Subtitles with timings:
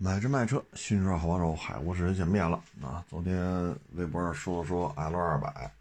[0.00, 3.04] 买车卖车，新车好帮手，海沃士见面了啊！
[3.08, 5.74] 昨天微博上说了说 L 二百，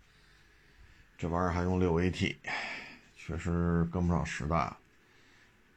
[1.20, 2.36] 这玩意儿还用六 AT，
[3.16, 4.76] 确实跟不上时代。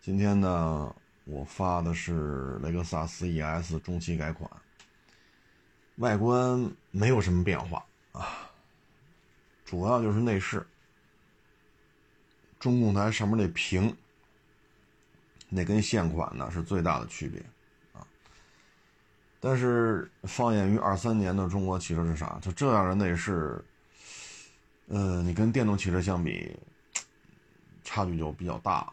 [0.01, 4.51] 今天呢，我发的是雷克萨斯 ES 中期改款，
[5.97, 8.51] 外观没有什么变化啊，
[9.67, 10.67] 主要就是内饰，
[12.59, 13.95] 中控台上面那屏，
[15.51, 17.45] 那跟现款呢是最大的区别。
[19.43, 23.65] 但是放眼于二三年的中国汽车市场，就这样的内饰，
[24.89, 26.55] 呃，你跟电动汽车相比，
[27.83, 28.87] 差距就比较大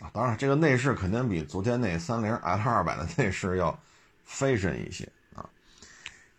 [0.00, 0.10] 啊。
[0.12, 3.78] 当然，这个内饰肯定比昨天那三菱 L 二百的内饰要
[4.28, 5.48] fashion 一些啊。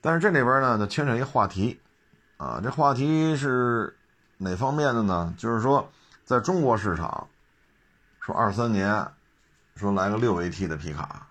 [0.01, 1.79] 但是这里边呢，就牵扯一个话题
[2.37, 3.97] 啊，这话题是
[4.37, 5.33] 哪方面的呢？
[5.35, 5.91] 就是说，
[6.23, 7.27] 在中国市场，
[8.19, 9.07] 说二三年，
[9.75, 11.26] 说来个六 AT 的皮卡。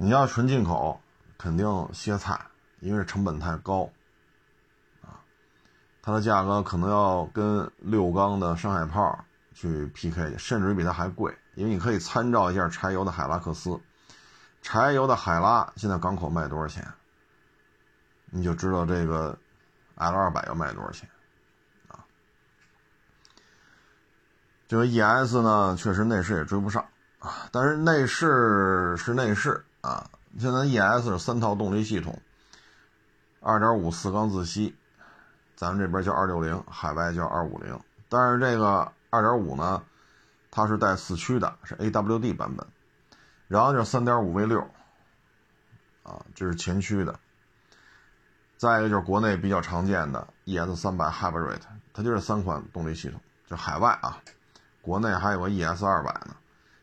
[0.00, 1.00] 你要纯进口，
[1.36, 2.40] 肯定歇菜，
[2.78, 3.90] 因为成本太高，
[5.02, 5.18] 啊，
[6.00, 11.36] 它的价格可能要跟六缸的上海炮去 PK 甚至于比它还贵。
[11.56, 13.80] 因为你可以参照一下柴油的海拉克斯，
[14.62, 16.86] 柴油的海拉现在港口卖多少钱，
[18.26, 19.36] 你就知道这个
[19.96, 21.10] L 二百要卖多少钱，
[21.88, 21.98] 啊，
[24.68, 26.86] 这个 ES 呢，确实内饰也追不上
[27.18, 29.64] 啊，但是内饰是内饰。
[29.80, 32.20] 啊，现在 ES 是三套动力系统
[33.42, 34.76] ，2.5四缸自吸，
[35.54, 37.80] 咱们这边叫260，海外叫250。
[38.08, 39.82] 但是这个2.5呢，
[40.50, 42.66] 它是带四驱的，是 AWD 版本。
[43.46, 44.66] 然后就是 3.5V6，
[46.02, 47.18] 啊，这是前驱的。
[48.56, 51.60] 再一个就是国内比较常见的 ES300 Hybrid，
[51.94, 53.20] 它就是三款动力系统。
[53.46, 54.20] 就海外啊，
[54.82, 56.36] 国内还有个 ES200 呢，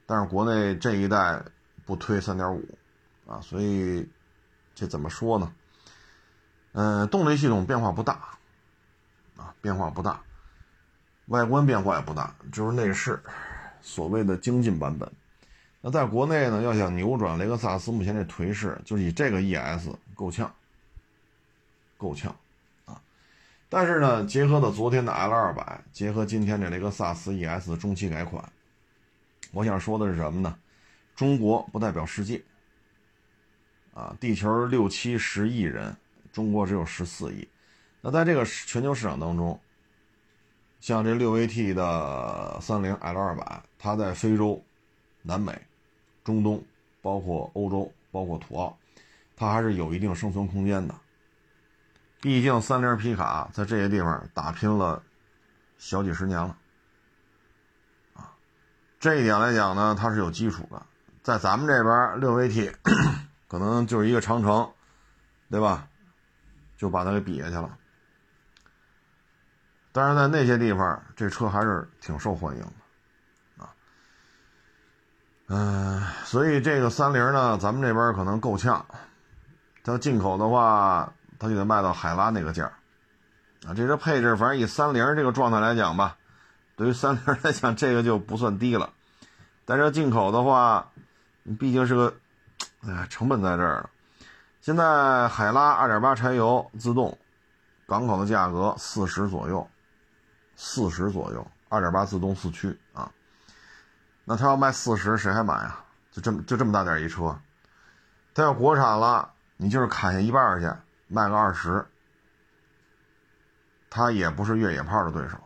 [0.07, 1.43] 但是国内这一代
[1.85, 2.63] 不推3.5。
[3.27, 4.07] 啊，所以
[4.73, 5.53] 这怎么说呢？
[6.73, 8.13] 嗯，动力系统变化不大，
[9.37, 10.21] 啊，变化不大，
[11.27, 13.19] 外观变化也不大，就是内饰，
[13.81, 15.11] 所谓的精进版本。
[15.81, 20.53] 那在国内呢，要想扭转雷克萨斯目前这颓势，就以这个 ES 够呛，
[21.97, 22.35] 够呛
[22.85, 23.01] 啊。
[23.69, 28.43] 但是呢，结合的昨天的 L 二百，结合今天这雷克萨斯 ES 中期改款，
[29.51, 30.57] 我想说的是什么呢？
[31.15, 32.43] 中国不代表世界。
[33.95, 35.95] 啊，地球六七十亿人，
[36.33, 37.47] 中国只有十四亿。
[38.01, 39.57] 那在这个全球市场当中，
[40.81, 44.61] 像这六 AT 的三菱 L 二百，它在非洲、
[45.21, 45.57] 南美、
[46.25, 46.61] 中东，
[47.01, 48.77] 包括欧洲，包括土澳，
[49.33, 50.93] 它还是有一定生存空间的。
[52.19, 55.01] 毕竟三菱皮卡在这些地方打拼了
[55.77, 56.57] 小几十年了，
[58.13, 58.35] 啊，
[58.99, 60.85] 这一点来讲呢，它是有基础的。
[61.23, 62.75] 在咱们这边六 AT。
[63.47, 64.71] 可能就是一个长城，
[65.49, 65.87] 对吧？
[66.77, 67.77] 就把它给比下去了。
[69.93, 73.73] 但是在那些地方，这车还是挺受欢迎的，啊，
[75.47, 78.85] 嗯，所以这个三菱呢，咱们这边可能够呛。
[79.83, 82.65] 它进口的话，它就得卖到海拉那个价
[83.65, 83.73] 啊。
[83.73, 86.17] 这车配置，反正以三菱这个状态来讲吧，
[86.75, 88.91] 对于三菱来讲，这个就不算低了。
[89.63, 90.91] 但是进口的话，
[91.57, 92.13] 毕竟是个。
[92.87, 93.89] 哎，成本在这儿了。
[94.61, 97.17] 现在海拉2.8柴油自动，
[97.87, 99.67] 港口的价格四十左右，
[100.55, 103.11] 四十左右，2.8自动四驱啊。
[104.23, 105.85] 那他要卖四十，谁还买啊？
[106.11, 107.37] 就这么就这么大点一车，
[108.33, 110.71] 他要国产了，你就是砍下一半去，
[111.07, 111.85] 卖个二十，
[113.89, 115.37] 他也不是越野炮的对手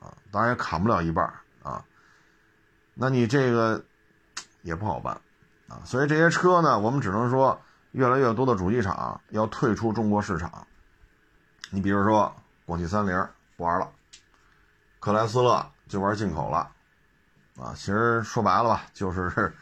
[0.00, 1.24] 啊，当然也砍不了一半
[1.62, 1.84] 啊。
[2.94, 3.84] 那你这个
[4.62, 5.20] 也不好办。
[5.68, 7.60] 啊，所以这些车呢，我们只能说，
[7.90, 10.66] 越来越多的主机厂要退出中国市场。
[11.70, 12.32] 你比如说，
[12.64, 13.90] 广汽三菱不玩了，
[15.00, 16.70] 克莱斯勒就玩进口了，
[17.58, 19.52] 啊，其实说白了吧，就是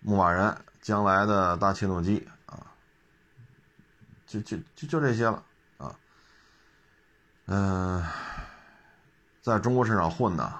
[0.00, 2.64] 牧马人将来的大切诺基啊，
[4.26, 5.42] 就就就就这些了
[5.76, 5.94] 啊。
[7.44, 8.02] 嗯，
[9.42, 10.54] 在中国市场混呢，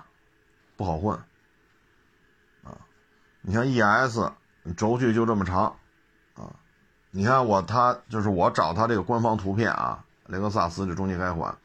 [0.76, 1.18] 不好混
[2.64, 2.76] 啊。
[3.40, 4.30] 你像 ES。
[4.72, 5.76] 轴距就这么长，
[6.34, 6.50] 啊，
[7.10, 11.56] 你看我他就是我找他这个官方图片啊，雷克萨斯这中期改款，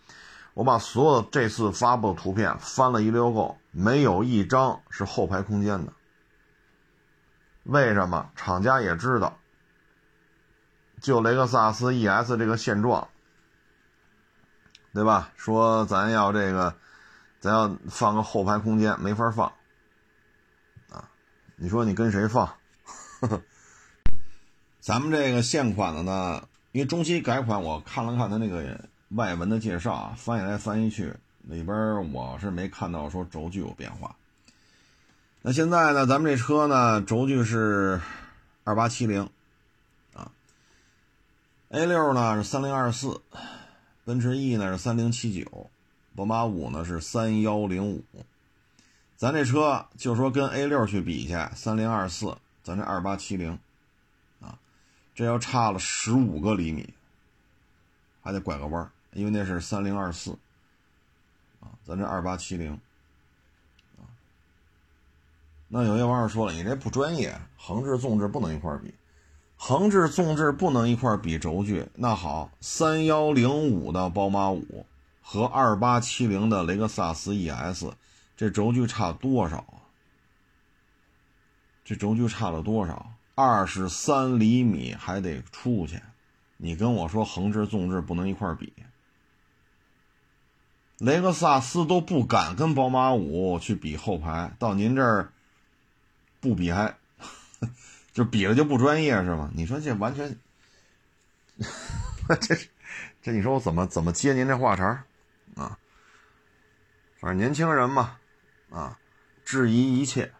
[0.53, 5.93] 我把所有这次发布的图片翻了一溜够，没有一张是后排空间的。
[7.63, 8.29] 为什么？
[8.35, 9.37] 厂家也知道，
[10.99, 13.07] 就雷克萨斯 ES 这个现状，
[14.93, 15.31] 对吧？
[15.35, 16.75] 说咱要这个，
[17.39, 19.47] 咱要放个后排空间，没法放，
[20.89, 21.07] 啊，
[21.55, 22.49] 你说你跟谁放？
[24.79, 28.79] 咱们这个现款的呢，因为中期改款，我看了看它那个
[29.09, 34.15] 外文的介绍啊，翻译来翻译去，里边我是没看到说轴距有变化。
[35.41, 37.99] 那现在呢，咱们这车呢，轴距是
[38.63, 39.29] 二八七零
[40.13, 40.31] 啊
[41.69, 43.21] ，A 六呢是三零二四，
[44.05, 45.69] 奔驰 E 呢是三零七九，
[46.15, 48.03] 宝马五呢是三幺零五。
[49.17, 52.37] 咱这车就说跟 A 六去比去，三零二四，
[52.69, 53.51] 咱这二八七零。
[53.51, 53.57] 啊
[55.15, 56.93] 这要差了十五个厘米，
[58.21, 60.31] 还得拐个弯因为那是三零二四，
[61.59, 62.71] 啊，咱这二八七零，
[63.97, 64.05] 啊，
[65.67, 68.93] 那有些网友说了，你这不专业，横置纵置不能一块比，
[69.57, 71.85] 横置纵置不能一块比轴距。
[71.95, 74.85] 那好，三幺零五的宝马五
[75.21, 77.91] 和二八七零的雷克萨斯 ES，
[78.37, 79.78] 这轴距差多少？
[81.89, 83.13] 这轴距差了多少？
[83.33, 85.99] 二十三厘米还得出去，
[86.57, 88.71] 你跟我说横置纵置不能一块比，
[90.99, 95.33] 雷克萨斯都不敢跟宝马五去比后排，到您这儿
[96.39, 96.95] 不比还
[98.13, 99.49] 就比了就不专业是吗？
[99.55, 100.37] 你说这完全，
[102.39, 102.55] 这
[103.23, 105.05] 这你说我怎么怎么接您这话茬
[105.55, 105.79] 啊？
[107.19, 108.19] 反正年轻人嘛，
[108.69, 108.99] 啊，
[109.43, 110.31] 质疑一切。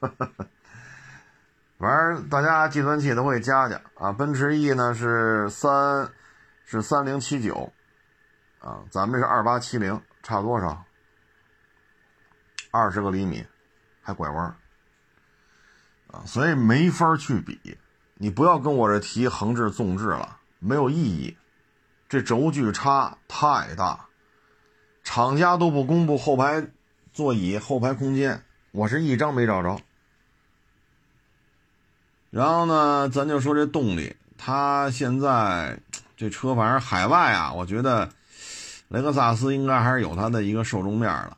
[1.78, 6.10] 反正大家计算器都会加加啊，奔驰 E 呢是三，
[6.64, 7.72] 是三零七九，
[8.60, 10.84] 啊，咱们这是二八七零，差多少？
[12.70, 13.46] 二十个厘米，
[14.02, 14.56] 还拐弯
[16.10, 17.78] 啊，所以没法去比。
[18.14, 21.36] 你不要跟我这提横置纵置了，没有意义。
[22.08, 24.06] 这轴距差太大，
[25.04, 26.66] 厂家都不公布后排
[27.12, 28.42] 座椅后排空间，
[28.72, 29.80] 我是一张没找着。
[32.30, 35.78] 然后呢，咱就说这动力，它现在
[36.16, 38.08] 这车反正海外啊，我觉得
[38.88, 41.36] 雷克萨斯应该还是有它的一个受众面了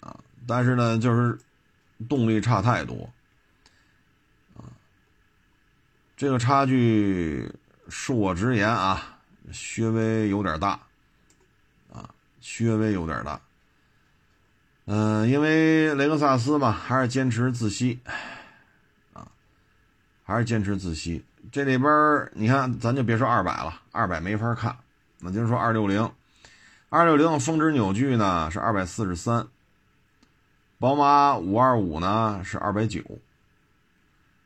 [0.00, 0.16] 啊。
[0.46, 1.38] 但是呢，就是
[2.08, 3.10] 动力差太多
[4.56, 4.64] 啊，
[6.16, 7.52] 这个差距
[7.90, 9.18] 恕我直言啊，
[9.52, 10.80] 稍微有点大
[11.92, 12.08] 啊，
[12.40, 13.40] 稍微有点大。
[14.86, 17.98] 嗯，因为雷克萨斯嘛，还是坚持自吸。
[20.28, 24.76] 还是坚持自吸，这里边你看，咱就别说二百了，二百没法看，
[25.20, 26.12] 那就是说二六零，
[26.90, 29.46] 二六零峰值扭矩呢是二百四十三，
[30.78, 33.02] 宝马五二五呢是二百九，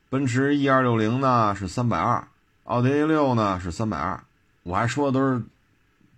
[0.08, 2.28] 奔驰 E 二六零呢是三百二，
[2.62, 4.22] 奥迪 A 六呢是三百二，
[4.62, 5.42] 我还说的都是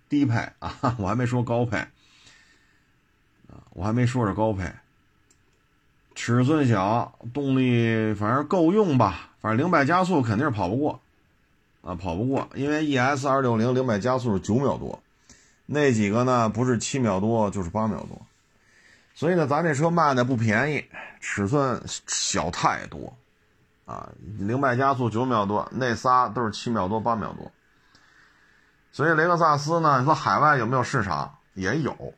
[0.07, 1.83] 低配啊， 我还没说高配，
[3.71, 4.71] 我还没说是高配，
[6.13, 9.31] 尺寸小，动力反正够用吧。
[9.45, 10.99] 反正零百加速肯定是跑不过，
[11.83, 15.03] 啊，跑不过，因为 ES 二六零零百加速是九秒多，
[15.67, 18.25] 那几个呢不是七秒多就是八秒多，
[19.13, 20.83] 所以呢，咱这车卖的不便宜，
[21.19, 23.15] 尺寸小太多，
[23.85, 24.09] 啊，
[24.39, 27.51] 零百加速九秒多，那仨都是七秒多八秒多，
[28.91, 31.37] 所以雷克萨斯呢，你说海外有没有市场？
[31.53, 32.15] 也有，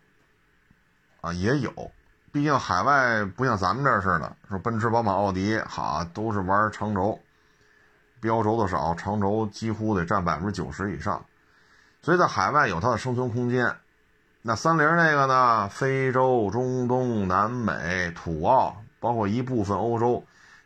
[1.20, 1.92] 啊，也有。
[2.38, 7.20] 毕竟海外不像咱们这儿似的，说奔驰、宝马、奥迪，哈都是玩长轴，
[8.22, 11.26] 标轴的少，长轴几乎得占百分之九十以上，
[12.00, 13.76] 所以在海外有它的生存空间。
[14.44, 15.68] 那三菱那个呢？
[15.70, 20.24] 非洲、中东、南美、土澳，包括一部分欧洲，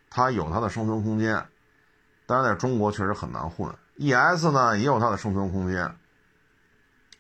[0.09, 1.45] 它有它的生存空间。
[2.25, 3.73] 但是在中国确实很难混。
[3.95, 5.85] ES 呢也有它的生存空间，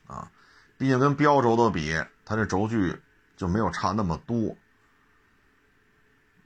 [0.07, 0.29] 啊，
[0.77, 3.01] 毕竟跟标轴的比，它这轴距。
[3.41, 4.55] 就没有差那么多，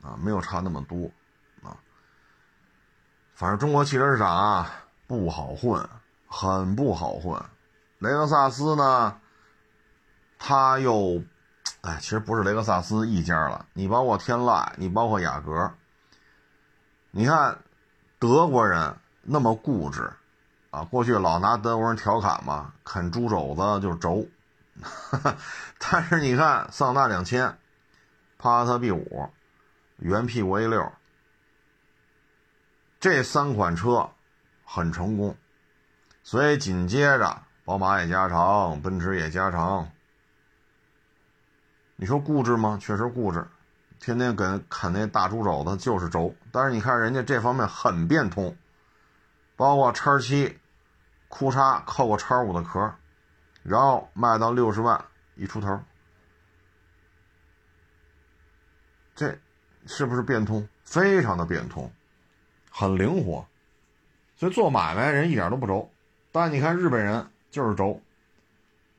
[0.01, 1.11] 啊，没有差那么多，
[1.61, 1.75] 啊，
[3.33, 4.71] 反正中国汽车市场啊
[5.05, 5.89] 不好混，
[6.25, 7.37] 很不好混。
[7.99, 9.19] 雷克萨斯呢，
[10.39, 11.21] 他又，
[11.81, 15.73] 哎，其实不是雷克萨斯一家了，你包括天籁，你包括雅阁，
[17.11, 17.59] 你看
[18.19, 20.09] 德国人那么固执，
[20.69, 24.25] 啊，过去老拿德国人调侃嘛，啃猪肘子就轴。
[25.79, 27.57] 但是你看，桑塔纳两千、
[28.37, 29.29] 帕萨特 B 五、
[29.97, 30.91] 原屁股 A 六，
[32.99, 34.09] 这三款车
[34.65, 35.37] 很成功，
[36.23, 39.89] 所以紧接着宝马也加长，奔驰也加长。
[41.95, 42.77] 你说固执吗？
[42.81, 43.47] 确实固执，
[43.99, 46.35] 天天跟啃那大猪肘子就是轴。
[46.51, 48.57] 但是你看人家这方面很变通，
[49.55, 50.59] 包括叉七，
[51.29, 52.93] 库叉扣个叉五的壳。
[53.65, 55.03] 然后卖到六十万
[55.35, 55.79] 一出头，
[59.15, 59.35] 这
[59.87, 60.67] 是不是变通？
[60.83, 61.91] 非常的变通，
[62.69, 63.45] 很灵活
[64.37, 65.91] 所以做买卖人一点都不轴。
[66.31, 67.99] 但你看日本人就是轴。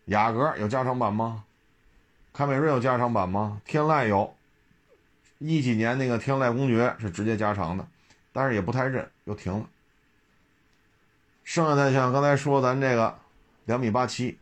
[0.06, 1.44] 雅阁有加长版吗？
[2.32, 3.60] 凯美瑞有加长版吗？
[3.64, 4.36] 天籁有，
[5.38, 7.86] 一几年那个天籁公爵是直接加长的，
[8.32, 9.68] 但是也不太认，又停了。
[11.44, 13.18] 剩下的像刚才说咱这个
[13.64, 14.38] 两米八七，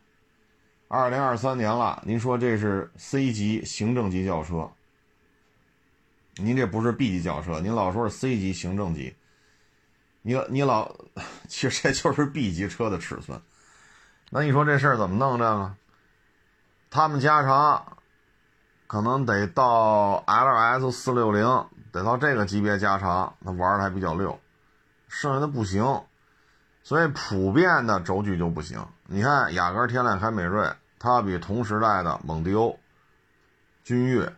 [0.87, 4.71] 二零二三年了，您说这是 C 级行政级轿车，
[6.35, 9.15] 您这不是 B 级轿车，您老说是 C 级行政级，
[10.21, 10.95] 你你老，
[11.49, 13.41] 其实这就是 B 级车的尺寸。
[14.29, 15.39] 那你说这事儿怎么弄？
[15.39, 15.75] 这个，
[16.91, 17.97] 他们加长，
[18.85, 24.39] 可能得到 LS 四六零，得到这个级别加长，那玩的还比较溜，
[25.07, 26.03] 剩下的不行，
[26.83, 28.85] 所以普遍的轴距就不行。
[29.07, 32.79] 你看雅阁、天籁、凯美瑞，它要比同时代的蒙迪欧、
[33.83, 34.33] 君越、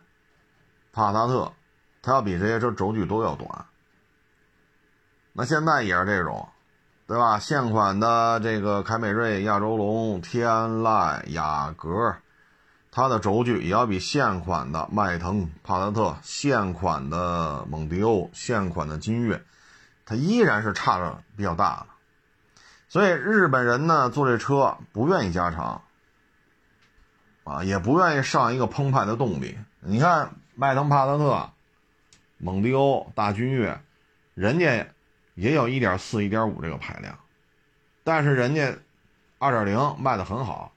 [0.92, 1.52] 帕萨特，
[2.02, 3.66] 它要比这些车轴距都要短。
[5.32, 6.48] 那现在也是这种。
[7.08, 7.38] 对吧？
[7.38, 12.18] 现款的这个凯美瑞、亚洲龙、天籁、雅阁，
[12.90, 19.42] 它的轴距也要比现款的迈腾、帕萨特、现款的蒙迪欧、现款的君越，
[20.04, 21.86] 它依然是差的比较大。
[22.88, 25.82] 所以日本人呢，坐这车不愿意加长，
[27.44, 29.56] 啊，也不愿意上一个澎湃的动力。
[29.80, 31.50] 你看迈腾、帕萨特、
[32.38, 33.80] 蒙迪欧、大君越，
[34.34, 34.86] 人家。
[35.34, 37.16] 也有一点四、一点五这个排量，
[38.02, 38.76] 但是人家
[39.38, 40.72] 二点零卖的很好。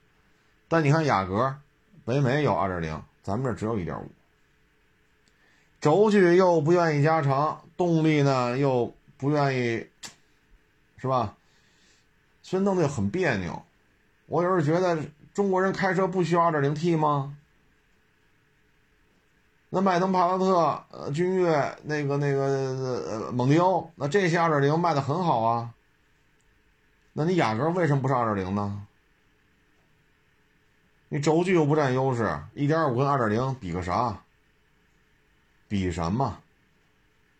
[0.68, 1.56] 但你看雅阁、
[2.04, 4.08] 北美有二点零，咱们这只有一点五。
[5.80, 9.84] 轴距又不愿意加长，动力呢又不愿意，
[10.98, 11.34] 是吧？
[12.42, 13.62] 所以弄得很别扭。
[14.26, 17.36] 我有时候觉得中国人开车不需要二点零 T 吗？
[19.70, 25.72] 那迈腾、帕萨特、呃，君越，那个、那个、呃，蒙迪欧，那这些二点零卖的很好啊。
[27.14, 28.86] 那你雅阁为什么不是二点零呢？
[31.08, 34.22] 你轴距又不占优势，一点五跟二点零比个啥？
[35.68, 36.38] 比什么？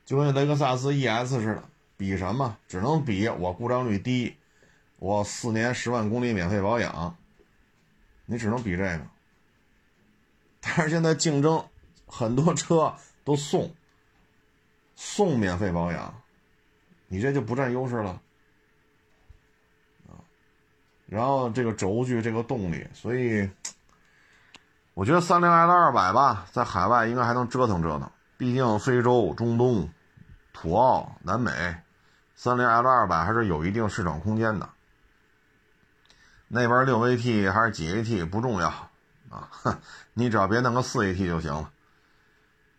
[0.07, 1.63] 就跟雷克萨斯 ES 似的，
[1.99, 2.57] 比什么？
[2.67, 4.37] 只能比我故障率低，
[5.03, 7.17] 我四年十万公里免费保养。
[8.25, 9.01] 你只能比这个。
[10.61, 11.65] 但是现在竞争。
[12.15, 12.95] 很多车
[13.25, 13.75] 都送，
[14.95, 16.15] 送免费保养，
[17.09, 18.21] 你这就不占优势了
[20.07, 20.21] 啊。
[21.07, 23.49] 然后这个轴距，这个动力，所以
[24.93, 28.11] 我觉得三菱 L 二百吧，在海外应该还能折腾折腾。
[28.37, 29.89] 毕竟非洲、中东、
[30.53, 31.51] 土澳、南美，
[32.35, 34.69] 三菱 L 二百还是有一定市场空间的。
[36.55, 38.69] 那边六 AT 还是几 AT 不重要
[39.31, 39.49] 啊，
[40.13, 41.71] 你只要别弄个四 AT 就行了。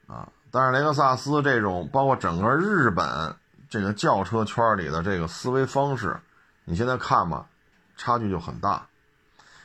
[0.05, 3.35] 啊，但是雷克萨斯这种，包括整个日本
[3.67, 6.19] 这个轿车圈里的这个思维方式，
[6.65, 7.47] 你现在看吧，
[7.97, 8.85] 差距就很大。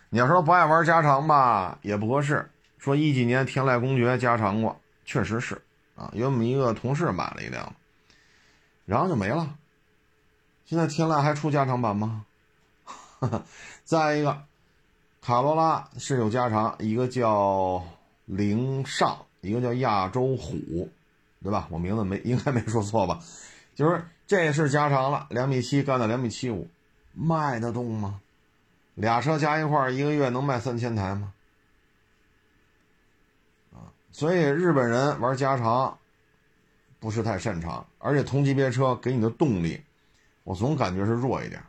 [0.09, 2.51] 你要说不爱玩加长吧，也不合适。
[2.79, 5.61] 说一几年天籁公爵加长过，确实是
[5.97, 7.75] 啊，有我们一个同事买了一辆，
[8.87, 9.55] 然后就没了。
[10.65, 12.25] 现在天籁还出加长版吗？
[13.89, 14.45] 再一个，
[15.23, 17.83] 卡罗拉是有加长，一个叫
[18.27, 19.17] 凌尚。
[19.41, 20.91] 一个叫亚洲虎，
[21.43, 21.67] 对吧？
[21.71, 23.19] 我名字没应该没说错吧？
[23.75, 26.69] 就是这是加长了，两米七干到两米七五，
[27.15, 28.21] 卖得动吗？
[28.95, 31.33] 俩车加一块一个月能卖三千台吗？
[33.73, 35.97] 啊，所以日本人玩加长
[37.01, 39.81] 不是太擅长，而且同级别车给你的动力，
[40.45, 41.63] 我总感觉是弱一点。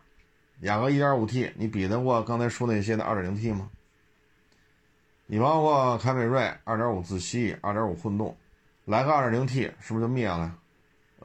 [0.61, 3.69] 雅阁 1.5T，你比得过刚才说那些的 2.0T 吗？
[5.25, 8.35] 你包括凯美瑞2.5自吸、2.5混动，
[8.85, 10.55] 来个 2.0T 是不是就灭了？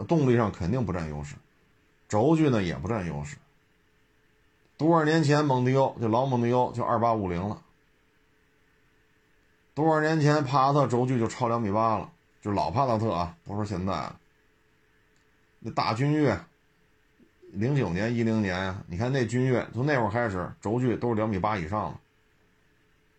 [0.09, 1.37] 动力上肯定不占优势，
[2.09, 3.37] 轴距呢也不占优势。
[4.77, 7.63] 多少年前蒙迪欧就老蒙迪欧就2850了，
[9.73, 12.11] 多少年前帕萨特轴距就超两米八了，
[12.43, 13.93] 就老帕萨特啊，不是现在。
[13.93, 14.19] 啊
[15.67, 16.39] 那大君越，
[17.55, 22.01] 零九年、一零年呀，你看那君越从那会儿开始轴距都是两米八以上了。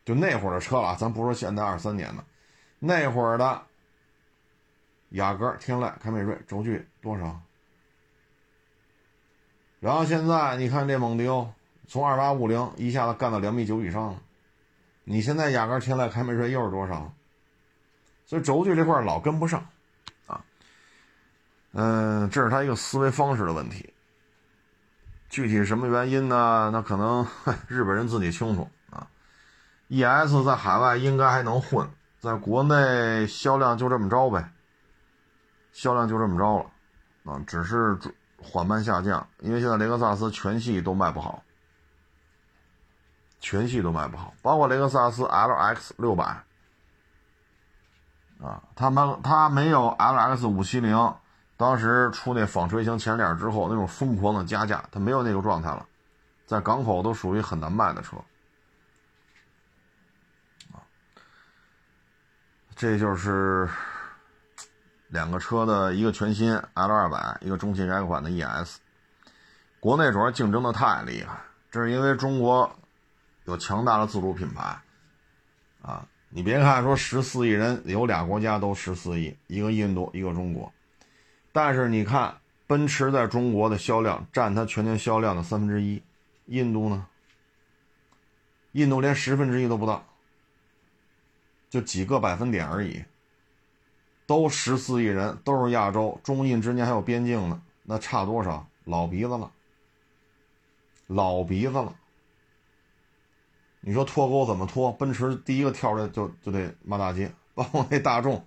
[0.03, 2.23] 就那会儿的车了，咱不说现在二三年的，
[2.77, 3.63] 那会儿的
[5.09, 7.41] 雅阁、天籁、凯美瑞轴距多少？
[9.79, 11.51] 然后现在你看这蒙迪欧，
[11.87, 14.21] 从二八五零一下子干到两米九以上了。
[15.05, 17.11] 你现在雅阁、天籁、凯美瑞又是多少？
[18.27, 19.67] 所以轴距这块老跟不上
[20.27, 20.45] 啊。
[21.73, 23.91] 嗯，这是他一个思维方式的问题。
[25.29, 26.69] 具体什么原因呢？
[26.71, 27.27] 那可能
[27.67, 29.07] 日本人自己清楚啊。
[29.87, 31.89] E.S 在海外应该还能混，
[32.19, 34.51] 在国内销量就这么着呗，
[35.71, 37.97] 销量就这么着了，啊，只是
[38.41, 41.43] 缓慢下降，因为现在雷克萨斯全系都卖不好，
[43.39, 46.23] 全系都卖不好，包括雷克萨斯 LX 六百，
[48.41, 50.95] 啊，他们他没有 LX 五七零，
[51.57, 55.85] 当时出那纺锤型前脸之后那种疯狂的加价，它没有那个状态了，
[56.45, 58.17] 在港口都属于很难卖的车，
[62.75, 63.69] 这就是。
[65.09, 68.79] 两个车的一个全新 L 二百，一个中期改款的 ES，
[69.79, 71.39] 国内主要竞争的太厉害，
[71.71, 72.69] 这是因为中国
[73.45, 74.77] 有强大的自主品牌
[75.83, 76.05] 啊！
[76.29, 80.73] 你别看说十四亿人有俩国家都十四亿，一个印度，一个中国，
[81.55, 86.03] 但是你看奔驰在中国的销量占它全年销量的三分之一，
[86.47, 87.07] 印度呢？
[88.73, 90.05] 印度连十分之一都不到，
[91.69, 93.01] 就几个百分点而已。
[94.25, 98.67] 都十四亿人，都是亚洲，中印之间还有边境呢，那差多少？
[98.83, 99.49] 老鼻子了，
[101.07, 101.95] 老鼻子了。
[103.79, 104.91] 你说脱钩怎么脱？
[104.91, 108.45] 奔驰第一个跳出来就就得骂大街，包括那大众。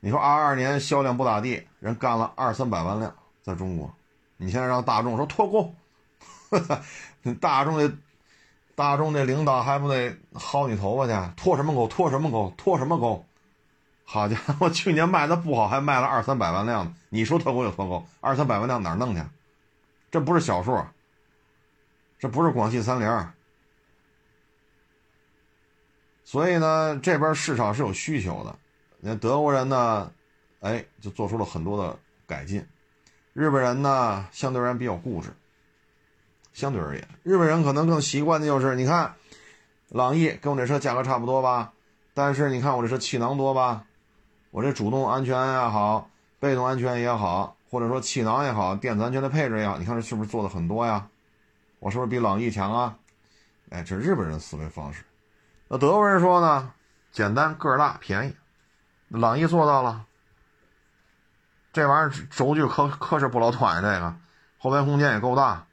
[0.00, 3.94] 你说二二年销量不咋地，人干了二三百万辆在中国，
[4.38, 5.74] 你现在让大众说脱钩，
[7.38, 7.92] 大众那
[8.74, 11.12] 大众那领导还不得薅你头发去？
[11.36, 11.86] 脱什么钩？
[11.86, 12.52] 脱什么钩？
[12.56, 13.26] 脱什么钩？
[14.04, 16.94] 好家伙，去年卖的不好，还卖了二三百万辆。
[17.10, 19.22] 你说脱钩就脱钩，二三百万辆哪弄去？
[20.10, 20.82] 这不是小数，
[22.18, 23.28] 这不是广汽三菱。
[26.24, 28.56] 所以呢，这边市场是有需求的。
[29.00, 30.12] 那德国人呢，
[30.60, 32.64] 哎，就做出了很多的改进。
[33.32, 35.30] 日本人呢，相对而言比较固执。
[36.52, 39.14] 相对而言，日本人可能更习惯的就是，你看，
[39.88, 41.72] 朗逸跟我这车价格差不多吧，
[42.12, 43.84] 但是你看我这车气囊多吧。
[44.50, 51.08] 我这主动安全也好，被动安全也好，或者说气囊也好，电子安全的配置也好，你看这是不是做的很多呀？
[51.78, 52.98] 我是不是比朗逸强啊？
[53.70, 55.04] 哎，这是日本人思维方式。
[55.68, 56.72] 那德国人说呢？
[57.12, 58.34] 简单、个儿大、便宜。
[59.10, 60.06] 朗逸做到了。
[61.72, 64.16] 这玩意儿轴距可可是不老短，这个
[64.58, 65.66] 后排空间也够大。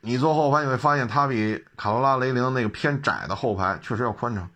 [0.00, 4.50] 你坐后排你会发现，它比卡罗拉、雷凌那个偏窄的后排确实要宽敞。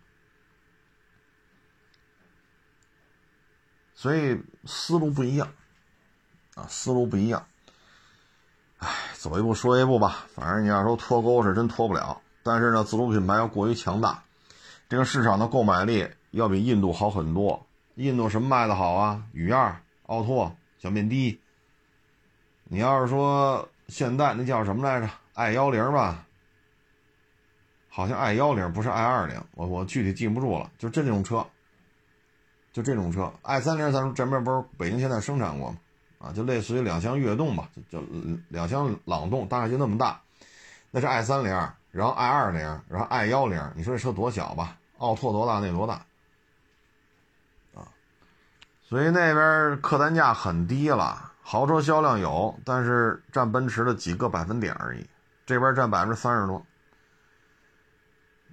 [3.95, 5.47] 所以思路不一样，
[6.55, 7.45] 啊，思路不一样。
[8.77, 10.25] 哎，走一步说一步吧。
[10.33, 14.23] 反正你要说脱钩是真脱不了，但是呢，自主品牌要过于强大，
[14.87, 17.65] 这个市场的购买力要比印度好很多。
[17.95, 19.23] 印度什么卖的好啊？
[19.33, 21.39] 雨燕、奥拓、小面的。
[22.65, 26.25] 你要是说现代那叫什么来着？i 幺零吧？
[27.89, 30.71] 好像 i 幺零不是 i 二零，我我具体记不住了。
[30.77, 31.45] 就这种车。
[32.71, 35.77] 就这种车，i 三零咱这边不是北京现在生产过吗？
[36.19, 37.99] 啊，就类似于两厢悦动吧，就
[38.47, 40.21] 两厢朗动，大概就那么大。
[40.91, 41.49] 那是 i 三零，
[41.91, 44.77] 然后 i 二零，然后 i 幺零，你说这车多小吧？
[44.99, 46.05] 奥拓多大那多大？
[48.89, 55.07] 所以那边客单价很低了，豪车销量有，但是占奔驰的几个百分点而已，
[55.45, 56.57] 这边占百分之三十多。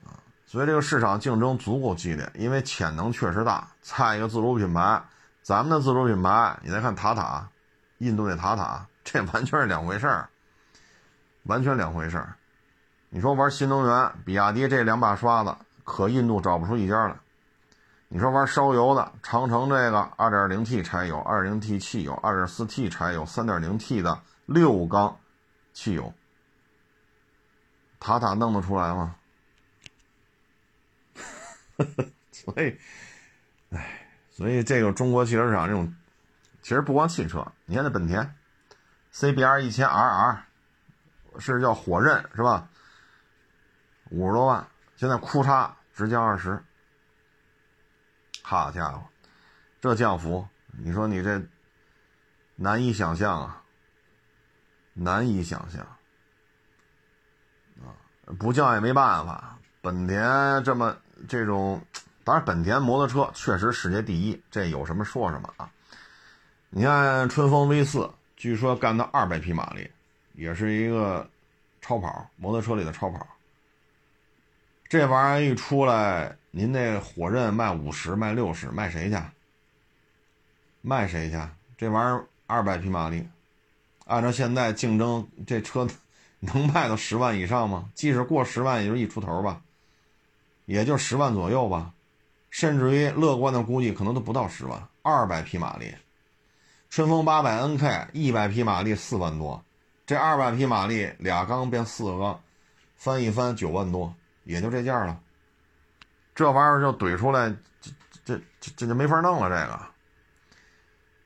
[0.04, 0.12] 啊
[0.44, 3.66] 所以这个市场竞争足够激烈，因为潜能确实大。
[3.80, 5.02] 再一个自主品牌，
[5.40, 7.48] 咱们的自主品牌，你再看塔塔，
[7.98, 10.28] 印度那塔塔，这完全是两回事儿，
[11.44, 12.36] 完全两回事儿。
[13.08, 17.16] 你说玩新能源，比亚迪这两把刷子，可印度找不出一家来。
[18.08, 25.18] 你说玩烧油的，长城这个 2.0T 柴油、2.0T 汽油、2.4T 柴油、3.0T 的六缸
[25.72, 26.14] 汽油，
[27.98, 29.16] 塔塔弄得出来吗？
[32.30, 32.78] 所以，
[33.70, 35.92] 哎，所以这个中国汽车市场这种，
[36.62, 38.36] 其实不光汽车，你看那本田
[39.12, 40.38] ，CBR 一千 RR，
[41.38, 42.68] 是叫火刃是吧？
[44.10, 46.62] 五十多万，现在哭嚓直降二十，
[48.48, 49.02] 好家伙，
[49.80, 50.46] 这降幅，
[50.78, 51.42] 你说你这
[52.54, 53.60] 难以想象啊，
[54.92, 55.84] 难以想象
[57.82, 57.90] 啊，
[58.38, 60.96] 不降也没办法，本田这么。
[61.26, 61.82] 这种，
[62.22, 65.68] 当然，本田摩托车确实世界第一，这有什么说什么啊？
[66.68, 69.90] 你看春风 V 四，据说干到二百匹马力，
[70.34, 71.28] 也是一个
[71.80, 73.26] 超跑，摩托车里的超跑。
[74.88, 79.16] 这玩意儿一出来，您那火刃卖五十，卖六十，卖谁去？
[80.80, 81.38] 卖谁去？
[81.76, 83.28] 这玩意儿二百匹马力，
[84.06, 85.86] 按照现在竞争，这车
[86.40, 87.90] 能卖到十万以上吗？
[87.94, 89.60] 即使过十万，也就一出头吧。
[90.64, 91.92] 也就十万左右吧，
[92.48, 94.82] 甚至于乐观的估计可能都不到十万。
[95.02, 95.94] 二百匹马力，
[96.88, 99.62] 春风八百 NK 一百匹马力四万多，
[100.06, 102.40] 这二百匹马力俩缸变四个缸，
[102.96, 104.14] 翻一翻九万多，
[104.44, 105.20] 也就这价了。
[106.36, 107.90] 这玩意儿就怼出来，这
[108.24, 109.48] 这这这就没法弄了。
[109.48, 109.86] 这个，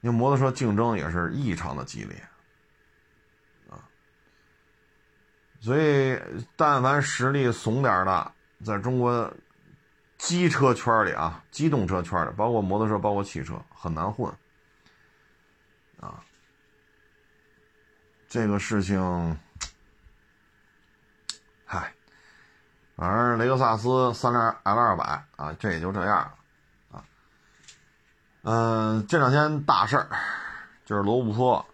[0.01, 2.17] 因为摩托车竞争也是异常的激烈
[3.69, 3.85] 啊，
[5.61, 6.19] 所以
[6.57, 8.33] 但凡实力怂点的，
[8.65, 9.31] 在中国。
[10.23, 14.31] 机车圈里啊，机动车圈里，包括摩托车，包括汽车，很难混
[15.99, 16.23] 啊。
[18.29, 19.01] 这个事情，
[21.65, 21.91] 嗨，
[23.01, 26.35] 反正雷克萨斯三联 L 二百啊，这也就这样了
[26.99, 27.05] 啊。
[28.43, 30.11] 嗯，这两天大事儿
[30.85, 31.65] 就是罗布泊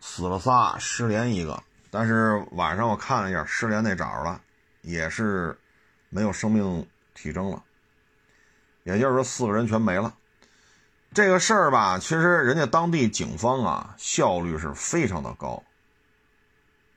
[0.00, 4.40] 死了仨，失联一个，但是晚上我看了一下，失联那找着了，
[4.80, 5.54] 也是
[6.08, 7.62] 没有生命体征了。
[8.84, 10.14] 也就是说，四个人全没了。
[11.12, 15.62] 这个事儿吧，其实人家当地警方啊，效率是非常的高。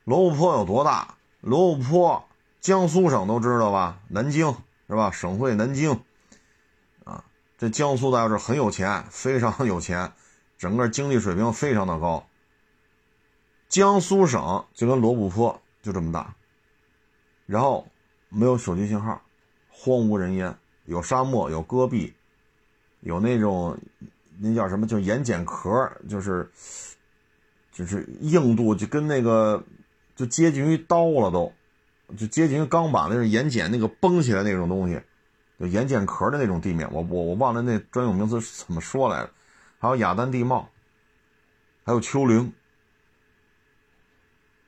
[0.05, 1.15] 罗布泊有多大？
[1.41, 2.28] 罗布泊，
[2.59, 4.01] 江苏省都知道吧？
[4.09, 4.55] 南京
[4.87, 5.11] 是吧？
[5.11, 6.01] 省会南京
[7.03, 7.23] 啊，
[7.57, 10.11] 这江苏在这很有钱，非常有钱，
[10.57, 12.27] 整个经济水平非常的高。
[13.67, 16.35] 江苏省就跟罗布泊就这么大，
[17.45, 17.87] 然后
[18.29, 19.21] 没有手机信号，
[19.69, 20.57] 荒无人烟。
[20.85, 22.15] 有沙漠，有戈壁，
[23.01, 23.77] 有那种
[24.39, 24.87] 那叫什么？
[24.87, 26.49] 就盐碱壳，就是
[27.71, 29.63] 就是硬度就跟那个
[30.15, 31.53] 就接近于刀了，都
[32.17, 35.01] 就接近于钢板那种盐碱那个崩起来那种东西，
[35.59, 36.91] 就盐碱壳的那种地面。
[36.91, 39.31] 我我我忘了那专有名词怎么说来着？
[39.79, 40.69] 还有雅丹地貌，
[41.85, 42.53] 还有丘陵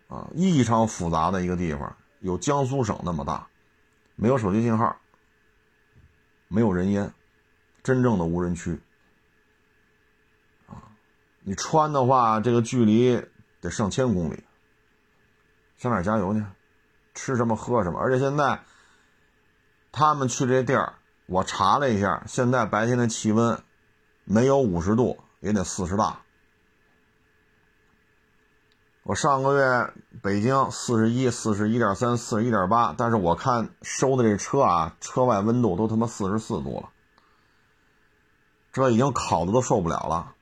[0.08, 3.48] 啊，异常复杂的一个地方，有江苏省那么大，
[4.16, 4.98] 没有手机信号。
[6.54, 7.14] 没有人烟，
[7.82, 8.78] 真正的无人区
[10.68, 10.92] 啊！
[11.44, 13.24] 你穿的话，这个距离
[13.62, 14.44] 得上千公里，
[15.78, 16.44] 上哪加油去？
[17.14, 18.00] 吃什么喝什么？
[18.00, 18.64] 而且现在
[19.92, 20.94] 他们去这地儿，
[21.26, 23.62] 我查了一下，现在白天的气温
[24.24, 26.22] 没有五十度也得四十大。
[29.04, 36.90] 我上个月北京四十一、四十一点三、四十一点八，但是我看收的这车啊，车外温度都他妈四十四度了，
[38.72, 40.36] 这已经烤的都受不了了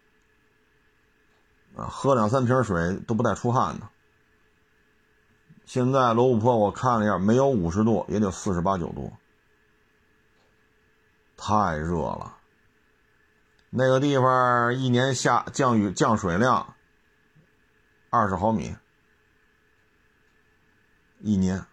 [1.77, 1.87] 啊！
[1.87, 3.87] 喝两三瓶水都不带出汗的。
[5.69, 9.13] 现在罗布泊我看了一下，没有五十度也得四十八九度，
[11.37, 12.37] 太热了。
[13.69, 16.73] 那个地方一年下降雨降水量。
[18.09, 18.75] 二十毫米，
[21.19, 21.63] 一年，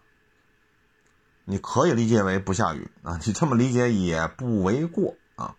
[1.45, 5.55] 你可以理解为不下雨啊，你这么理解也不为过啊。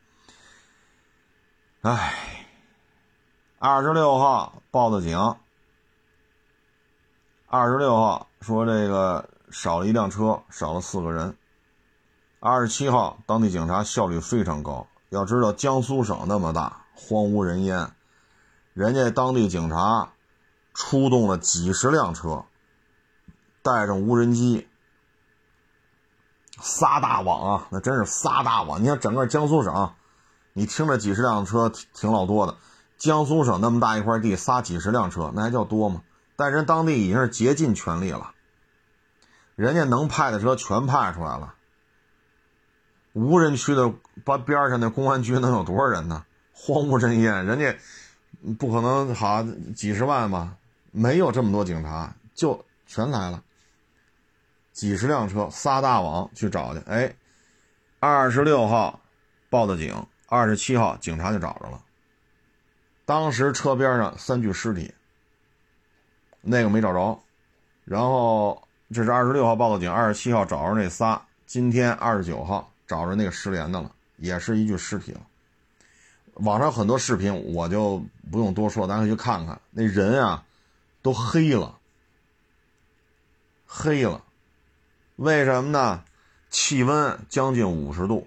[1.81, 2.47] 哎，
[3.59, 5.19] 二十六号报的警，
[7.49, 11.37] 二十六号说这个少了一辆车，少了四个人。
[12.41, 17.93] 二十七号，当地警察效率非常高，要知道江苏省那么大，荒无人烟，
[18.75, 20.11] 人家当地警察。
[20.75, 22.45] 出动了几十辆车，
[23.63, 24.69] 带上无人机，
[26.61, 27.67] 撒大网啊！
[27.71, 28.81] 那真是撒大网。
[28.81, 29.93] 你看整个江苏省，
[30.53, 32.59] 你听着几十辆车挺老多的，
[32.97, 36.03] 江苏省那么大一块地，撒几十辆车，那还叫多吗？
[36.39, 38.33] 但人当地已经是竭尽全力了，
[39.57, 41.57] 人家能派的车全派出来了。
[43.13, 43.93] 无人区的
[44.25, 46.25] 边边上那公安局能有多少人呢？
[46.53, 47.77] 荒无人烟，人家
[48.57, 49.43] 不可能好
[49.75, 50.57] 几十万吧？
[50.93, 53.43] 没有这么多警察，就全来了，
[54.73, 56.81] 几十辆车撒大网去找去。
[56.87, 57.17] 哎，
[57.99, 59.01] 二十六号
[59.51, 61.83] 报的警，二十七号警察就找着了。
[63.05, 64.95] 当时车边上三具尸体，
[66.41, 67.19] 那个没找着。
[67.85, 71.21] 然后这是二十六号报的警，二十七号找着那仨。
[71.47, 75.21] 今天二十九号找着那个失联的了，也是一具尸体了。
[76.35, 80.45] 网上很多视频，我就不用多说，咱可以去看看那人啊。
[81.01, 81.79] 都黑了，
[83.67, 84.25] 黑了，
[85.15, 86.03] 为什么呢？
[86.51, 88.27] 气温将近五十度，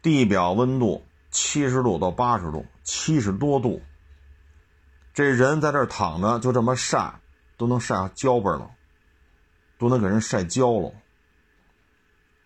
[0.00, 3.82] 地表温度七十度到八十度，七十多度。
[5.14, 7.14] 这人在这躺着，就这么晒，
[7.56, 8.70] 都能晒焦巴了，
[9.78, 10.92] 都能给人晒焦了。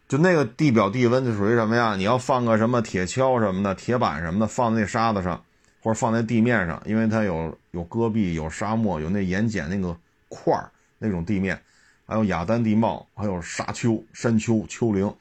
[0.08, 1.96] 就那个地表地温就属于什么呀？
[1.96, 5.42] 你要放个什么铁锹什么的、铁板什么的，放在那沙子上。
[5.82, 9.96] 或者放在地面上，因为它有有戈壁、有沙漠、有那盐碱那个
[10.28, 11.62] 块儿那种地面，
[12.04, 15.14] 还有雅丹地貌，还有沙丘、山丘、丘陵。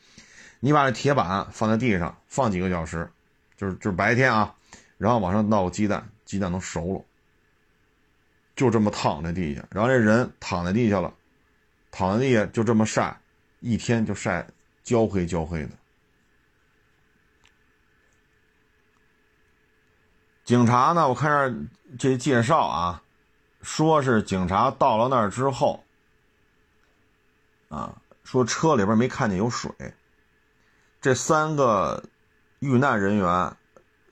[0.59, 3.07] 你把这铁板放在地上，放几个小时，
[3.55, 4.55] 就是就是白天啊，
[4.97, 7.01] 然后往上倒个鸡蛋，鸡蛋都熟了，
[8.55, 11.13] 就这么躺在地下，然后这人躺在地下了，
[11.91, 13.19] 躺在地下就这么晒，
[13.59, 14.47] 一天就晒
[14.83, 15.71] 焦黑焦黑的。
[20.43, 23.03] 警察呢，我看这这介绍啊，
[23.61, 25.83] 说是警察到了那儿之后，
[27.69, 29.71] 啊，说车里边没看见有水，
[31.01, 32.03] 这三个
[32.59, 33.55] 遇难人员。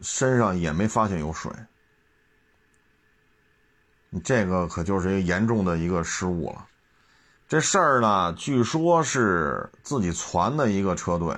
[0.02, 1.50] 身上也没发现有水，
[4.14, 6.68] 你这个可就是一个严重的一个失误了。
[7.48, 11.36] 这事儿呢，据说是自己传的一个车队，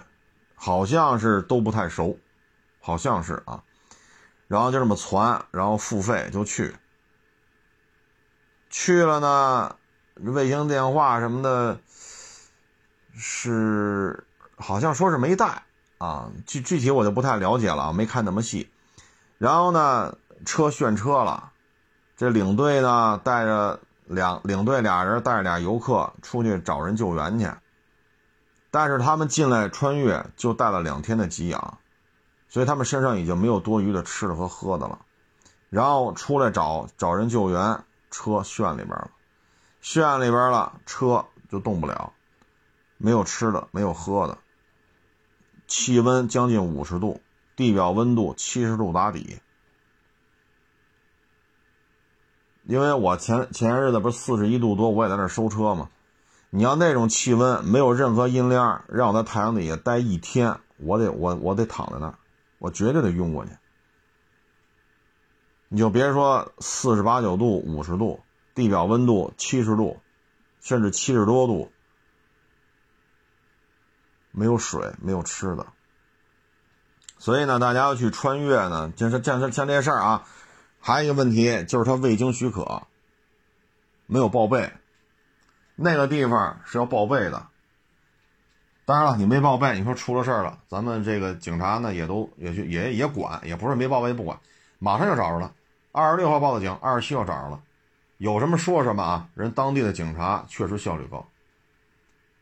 [0.55, 2.17] 好像是都不太熟，
[2.81, 3.63] 好像是啊。
[4.49, 6.75] 然后就这么传，然后付费就去，
[8.69, 9.77] 去了呢，
[10.15, 11.79] 卫星电话什么的，
[13.15, 15.63] 是好像说是没带。
[15.97, 18.69] 啊，具具体我就不太了解了，没看那么细。
[19.37, 21.53] 然后呢，车炫车了，
[22.17, 27.49] 这领队呢带着两领队俩人带着俩游客出去找人救援去。
[28.71, 31.77] 但是他们进来穿越就带了两天的给养，
[32.49, 34.99] 所以他们身上已经没有多余的吃的和喝的了。
[35.69, 39.09] 然后出来找找人救援，车陷里边了，
[39.81, 42.13] 陷里边了，车就动不了，
[42.97, 44.37] 没有吃的，没有喝的。
[45.67, 47.21] 气温将近五十度，
[47.55, 49.39] 地表温度七十度打底。
[52.65, 55.89] 因为我前前些日子不是四十一度多，我也在那收车嘛。
[56.49, 62.15] 你要那种气温，没有任何阴凉，让我在太阳底下待一天，我得我我得躺在那儿，
[62.59, 63.51] 我绝对得晕过去。
[65.67, 68.21] 你就别说四十八九度、五十度，
[68.53, 69.99] 地表温度七十度，
[70.61, 71.71] 甚至七十多度。
[74.31, 75.65] 没有水，没有吃的，
[77.17, 80.27] 所以呢，大家要去穿越呢，就是像像像这事儿啊，
[80.85, 82.83] 还有一个问题就是他未经许可，
[84.05, 84.71] 没有报备，
[85.75, 87.47] 那个地方是要报备的。
[88.85, 94.39] 当然了，你没报备，你说出了事儿了，咱们这个警察呢也都也去也也管，也不是没报备不管，
[94.77, 95.51] 马上就找着了。
[95.91, 97.63] 二十六号报的警，二十七号找着了，
[98.17, 101.27] 有什么说什么啊，人当地的警察确实效率高。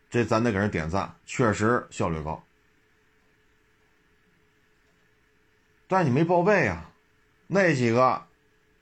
[0.09, 2.43] 这咱得给人点赞，确实效率高。
[5.87, 6.89] 但你没报备啊，
[7.47, 8.21] 那几个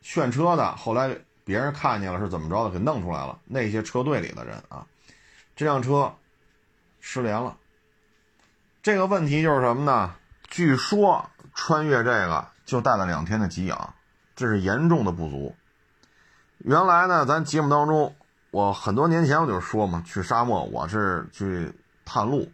[0.01, 3.39] 炫车的，后来别人看见了是怎么着的，给弄出来了。
[3.45, 4.85] 那些车队里的人啊，
[5.55, 6.13] 这辆车
[6.99, 7.57] 失联了。
[8.83, 10.15] 这个问题就是什么呢？
[10.49, 13.93] 据说穿越这个就带了两天的给养，
[14.35, 15.55] 这是严重的不足。
[16.57, 18.15] 原来呢，咱节目当中。
[18.51, 21.71] 我很多年前我就说嘛，去沙漠我是去
[22.03, 22.51] 探路，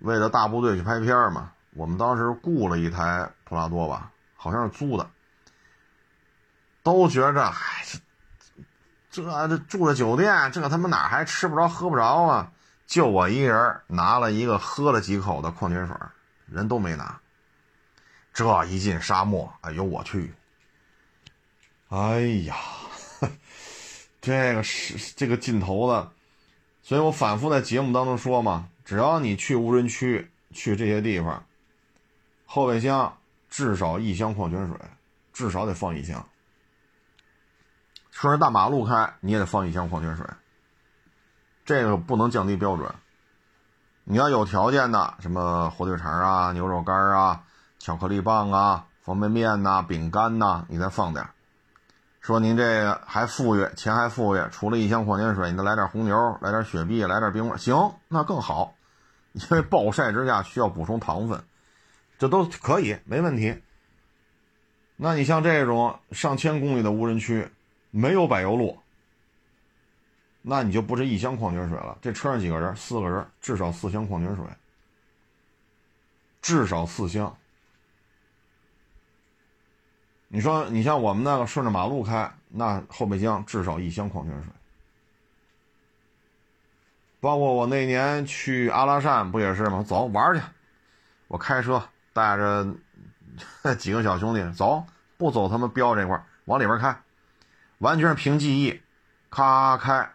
[0.00, 1.50] 为了大部队去拍片嘛。
[1.72, 5.08] 我们当时雇了一台普拉多吧，好像是租的。
[6.84, 7.84] 都觉着，哎，
[9.10, 12.52] 这这住的酒店，这他妈哪还吃不着喝不着啊？
[12.86, 15.96] 就我一人拿了一个喝了几口的矿泉水，
[16.46, 17.18] 人都没拿。
[18.32, 20.34] 这一进沙漠，哎呦我去！
[21.88, 22.54] 哎呀！
[24.20, 26.08] 这个是这个劲头子，
[26.82, 31.46] 所以我反复在节目当中说嘛，只要你去无人区，去这些地方，
[32.44, 33.16] 后备箱
[33.48, 34.76] 至少一箱矿泉水，
[35.32, 36.26] 至少得放一箱。
[38.14, 40.24] 顺着大马路开，你也得放一箱矿泉水。
[41.64, 42.88] 这个不能降低标准。
[44.04, 47.42] 你要有条件的，什么火腿肠啊、牛肉干啊、
[47.80, 51.26] 巧克力棒啊、方便面呐、饼干呐，你再放点。
[52.20, 58.76] 说您这个还富裕，钱还富裕，除了一箱矿泉水，你再来点红牛，来点雪碧，来点冰棍，行，那更好，
[59.34, 61.42] 因为暴晒之下需要补充糖分，
[62.16, 63.60] 这都可以，没问题。
[64.96, 67.50] 那你像这种上千公里的无人区，
[67.96, 68.76] 没有柏油路，
[70.42, 71.96] 那你就不是一箱矿泉水了。
[72.02, 72.74] 这车上几个人？
[72.74, 74.44] 四个人，至少四箱矿泉水，
[76.42, 77.32] 至少四箱。
[80.26, 84.52] 你说，你像我们那个顺着马路开，那后备箱至少一箱矿泉水。
[87.20, 89.84] 包括我那年去阿拉善，不也是吗？
[89.84, 90.42] 走玩去，
[91.28, 91.80] 我开车
[92.12, 92.74] 带着
[93.78, 94.84] 几个小兄弟走，
[95.16, 97.00] 不走他们标这块往里边开，
[97.84, 98.80] 完全是凭记忆，
[99.28, 100.10] 咔开，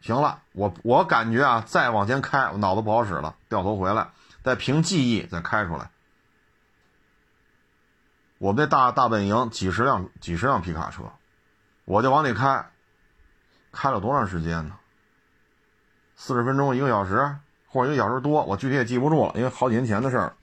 [0.00, 4.08] 行了，我我感觉啊，再往前开，我脑子不好使了，掉头回来，
[4.42, 5.90] 再凭记忆再开出来。
[8.38, 11.02] 我们那大大本营几十辆几十辆皮卡车，
[11.84, 12.70] 我就往里开，
[13.72, 14.74] 开了多长时间呢？
[16.16, 17.36] 四十分钟、一个小时，
[17.68, 20.34] 或者一个小时多，我具体也记不住了，因为好几年前的事儿。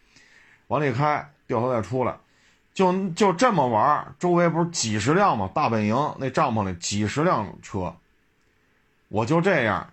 [0.67, 2.15] 往里开，掉头再出来，
[2.79, 5.49] 就就这么玩周围不是几十辆吗？
[5.53, 7.93] 大本营那帐篷里几十辆车，
[9.09, 9.91] 我就这样，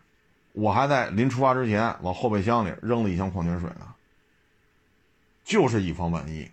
[0.52, 3.88] 我还在临出发之前往后备箱里扔了一箱矿泉水呢，
[5.42, 6.48] 就是以防万一。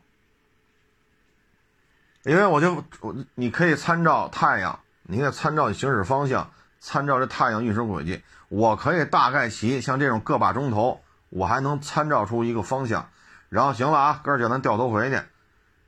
[2.24, 13.08] 因为我就我你可以参照太阳，你可以参照行驶方向，参照这太阳运行轨迹，我可以大概齐像这种个把钟头，我还能参照出一个方向。
[13.50, 15.22] 然后行了啊，哥儿姐，咱掉头回去，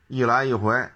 [0.08, 0.88] 一来一回，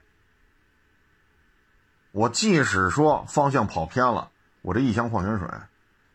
[2.12, 4.30] 我即使说方向跑偏了，
[4.62, 5.48] 我这一箱矿泉水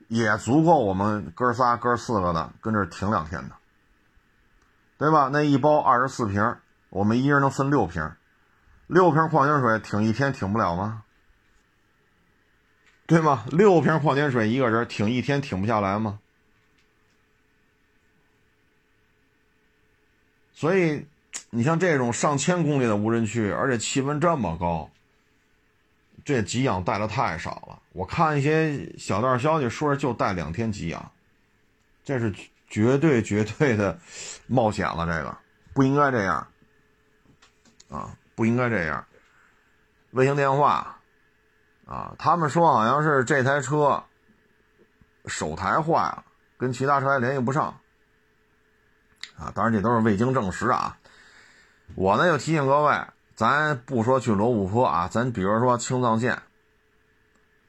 [0.07, 3.55] 也足够我们哥仨、哥四个的跟这停两天的，
[4.97, 5.29] 对吧？
[5.31, 6.57] 那一包二十四瓶，
[6.89, 8.11] 我们一人能分六瓶，
[8.87, 11.03] 六瓶矿泉水挺一天挺不了吗？
[13.07, 13.43] 对吗？
[13.51, 16.19] 六瓶矿泉水一个人挺一天挺不下来吗？
[20.53, 21.05] 所以，
[21.49, 24.89] 你像这种上千公里的无人区，而且气温这么高，
[26.25, 27.81] 这给氧带的太少了。
[27.93, 31.11] 我看一些小道消息说是就带两天给氧，
[32.03, 32.33] 这是
[32.67, 33.97] 绝对绝对的
[34.47, 35.05] 冒险了。
[35.05, 35.37] 这个
[35.73, 36.47] 不应该这样
[37.89, 39.05] 啊，不应该这样。
[40.11, 40.97] 卫星电话
[41.85, 44.03] 啊，他们说好像是这台车
[45.25, 46.25] 手台坏了，
[46.57, 47.79] 跟其他车还联系不上。
[49.37, 50.97] 啊，当然这都是未经证实啊。
[51.93, 52.99] 我呢就提醒各位，
[53.35, 56.41] 咱不说去罗布泊啊，咱比如说青藏线、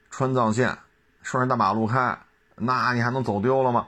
[0.09, 0.77] 川藏线，
[1.21, 2.17] 顺着大马路开，
[2.55, 3.87] 那你还能走丢了吗？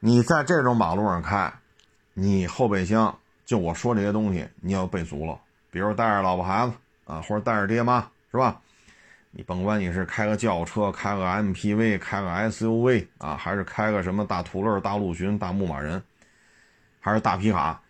[0.00, 1.52] 你在这种马路上开，
[2.14, 5.38] 你后备箱就我说这些东西你要备足了，
[5.70, 6.72] 比如带着老婆孩子
[7.04, 8.60] 啊，或者带着爹妈，是吧？
[9.30, 16.02] 你甭管你是开个轿车、开个 MPV、开个 SUV 啊，还是开个什么大途乐、大陆巡、大牧马人。
[17.04, 17.82] 还是大皮卡，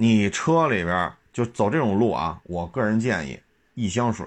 [0.00, 2.40] 你车里边就走这种路啊！
[2.44, 3.42] 我个人建议
[3.74, 4.24] 一箱水，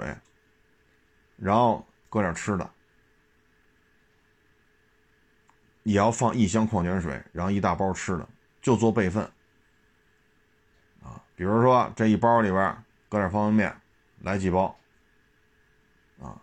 [1.37, 2.69] 然后搁点吃的，
[5.83, 8.27] 也要放一箱矿泉水，然后一大包吃的，
[8.61, 9.23] 就做备份
[11.01, 11.23] 啊。
[11.37, 13.81] 比如说这一包里边搁点方便面，
[14.23, 14.77] 来几包
[16.21, 16.35] 啊。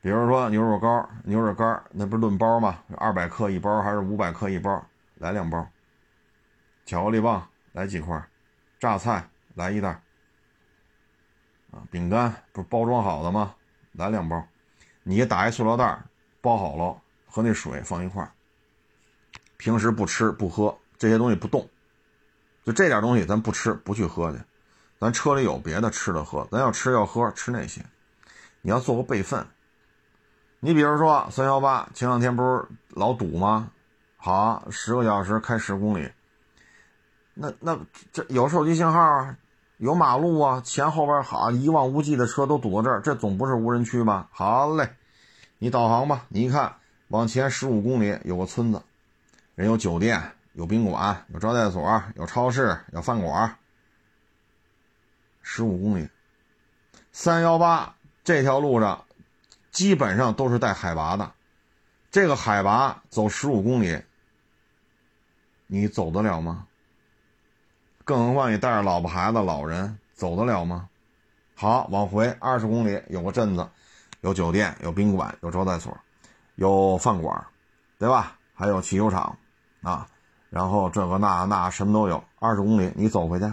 [0.00, 2.82] 比如说牛肉干、牛肉干那不是论包吗？
[2.96, 4.84] 二百克一包还是五百克一包？
[5.14, 5.64] 来两包。
[6.84, 8.22] 巧克力棒来几块，
[8.78, 9.88] 榨菜来一袋，
[11.70, 13.54] 啊，饼干不是包装好的吗？
[13.92, 14.46] 来两包，
[15.02, 16.02] 你打一塑料袋
[16.40, 18.30] 包好了，和那水放一块
[19.56, 21.68] 平时不吃不喝这些东西不动，
[22.64, 24.38] 就这点东西咱不吃不去喝去，
[25.00, 27.84] 咱车里有别的吃的喝，咱要吃要喝吃那些，
[28.60, 29.46] 你要做个备份。
[30.60, 33.70] 你比如说三幺八前两天不是老堵吗？
[34.16, 36.10] 好，十个小时开十公里。
[37.40, 37.78] 那那
[38.12, 39.36] 这有手机信号啊，
[39.76, 44.28] 有马路啊，前后边好一望无际的车都堵到这儿，这总不是无人区吧？
[44.32, 44.90] 好嘞，
[45.58, 46.74] 你导航吧，你一看
[47.06, 48.82] 往前十五公里有个村子，
[49.54, 53.56] 人有酒店，有宾馆，有招待所，有超市，有饭馆。
[55.40, 56.08] 十五公里，
[57.12, 59.04] 三幺八这条路上
[59.70, 61.32] 基本上都是带海拔的，
[62.10, 64.02] 这个海拔走十五公里，
[65.68, 66.64] 你走得了吗？
[68.08, 70.88] 更何况你带着老婆孩子、老人走得了吗？
[71.54, 73.68] 好，往回二十公里有个镇子，
[74.22, 75.94] 有酒店、有宾馆、有招待所、
[76.54, 77.46] 有饭馆，
[77.98, 78.38] 对吧？
[78.54, 79.36] 还有汽修厂
[79.82, 80.08] 啊，
[80.48, 82.24] 然后这个那那什么都有。
[82.38, 83.52] 二十公里你走回去，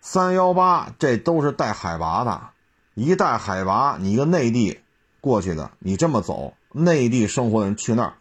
[0.00, 2.50] 三幺八这都是带海拔的，
[2.94, 4.80] 一带海拔，你一个内地
[5.20, 8.12] 过去的，你这么走，内地生活的人去那儿，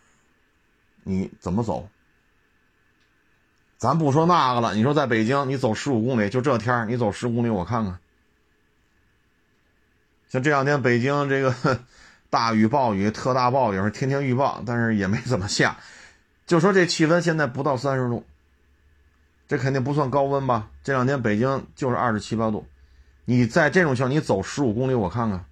[1.03, 1.87] 你怎么走？
[3.81, 7.97] 咱不说那个了，你说在北京，你走十五公里，就这天你走十公里，我看看。
[10.29, 11.79] 像这两天北京这个
[12.29, 15.77] 大雨暴雨，特大暴雨天天预报，但是也没怎么下。
[16.45, 18.23] 就说这气温现在不到三十度，
[19.47, 20.69] 这肯定不算高温吧？
[20.83, 22.67] 这两天北京就是二十七八度，
[23.25, 25.43] 你在这种情况，你走十五公里，我看看，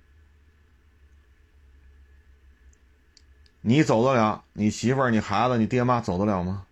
[3.62, 4.44] 你走得了？
[4.54, 6.68] 你媳妇儿、你孩子、你爹妈走得了吗？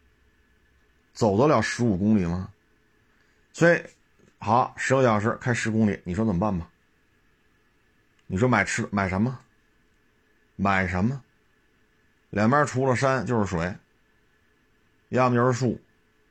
[1.18, 2.47] 走得了十五公里吗？
[3.51, 3.84] 所以，
[4.38, 6.70] 好，十个小时开十公里，你说怎么办吧？
[8.28, 9.39] 你说买吃买什么？
[10.55, 11.20] 买什么？
[12.30, 13.76] 两边除了山就是水，
[15.09, 15.82] 要么就是树，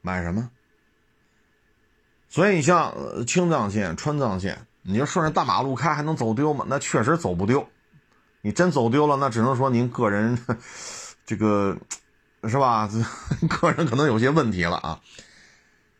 [0.03, 0.49] 买什么？
[2.29, 2.95] 所以你像
[3.27, 6.65] 青藏线、川藏线，你就顺着大马路开还能走丢吗？
[6.69, 7.69] 那确实走不丢。
[8.41, 10.39] 你真走丢了，那只能说您个人
[11.27, 11.77] 这个。
[12.49, 12.89] 是吧？
[13.41, 15.01] 这个人可能有些问题了啊。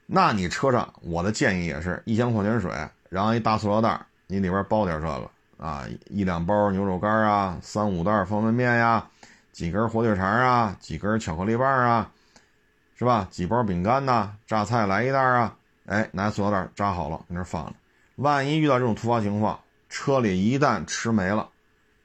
[0.07, 2.73] 那你车上我的建议也是一箱矿泉水，
[3.09, 5.29] 然后一大塑料袋，你里边包点这个
[5.59, 9.05] 啊，一两包牛肉干啊，三五袋方便面呀，
[9.53, 12.11] 几根火腿肠啊，几根巧克力棒啊，
[12.97, 13.27] 是吧？
[13.31, 17.73] 几包饼干呐，榨菜来一袋啊，哎，拿塑料袋扎好了，搁那放着。
[18.17, 21.49] 万一遇到这种突发情况，车里一旦吃没了，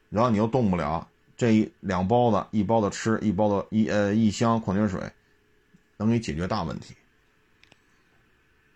[0.09, 1.07] 然后你又动不了，
[1.41, 5.11] 这一两包子，一包子吃，一包子一呃一箱矿泉水，
[5.97, 6.95] 能给你解决大问题。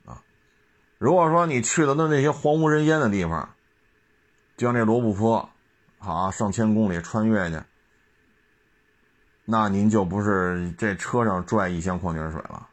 [0.04, 0.24] 啊，
[0.98, 3.54] 如果说你去的那那些荒无人烟的地方，
[4.58, 5.48] 就像这罗布泊，
[6.00, 7.62] 啊，上千公里穿越去，
[9.46, 12.68] 那您就不是这车上拽一箱矿泉水了。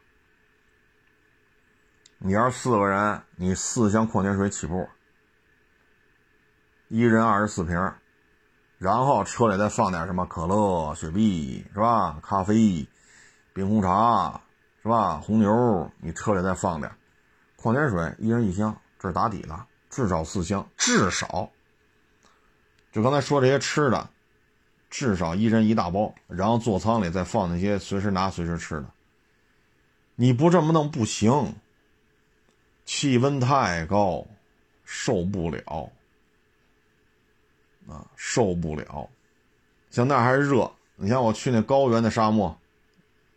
[2.17, 4.89] 你要是四个人，你四箱矿泉水起步，
[6.87, 7.93] 一人二十四瓶，
[8.83, 12.19] 然后车里再放点什么可乐、雪碧是吧？
[12.21, 12.85] 咖啡、
[13.53, 14.41] 冰红茶
[14.81, 15.19] 是吧？
[15.19, 16.91] 红牛，你车里再放点
[17.55, 19.57] 矿泉水，一人一箱，这是打底的，
[19.89, 21.49] 至少四箱，至少。
[22.91, 24.09] 就刚才说这些吃的，
[24.89, 28.85] 至少一人一大包，然后座舱里再放那些随时拿、随时吃的。
[30.15, 31.55] 你不这么弄不行。
[32.83, 34.27] 气温太高，
[34.83, 35.89] 受不了
[37.87, 39.09] 啊，受不了。
[39.91, 42.57] 像那还是热，你像我去那高原的沙漠，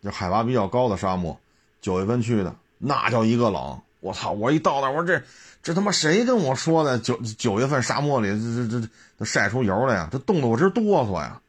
[0.03, 1.39] 就海拔比较高的沙漠，
[1.81, 3.81] 九月份去的，那叫一个冷。
[3.99, 4.31] 我操！
[4.31, 5.23] 我一到那，我说这
[5.63, 6.99] 这他妈谁跟我说的？
[6.99, 8.87] 九九月份沙漠里这这这
[9.17, 10.07] 都晒出油来呀？
[10.11, 11.41] 这冻得我直哆嗦呀！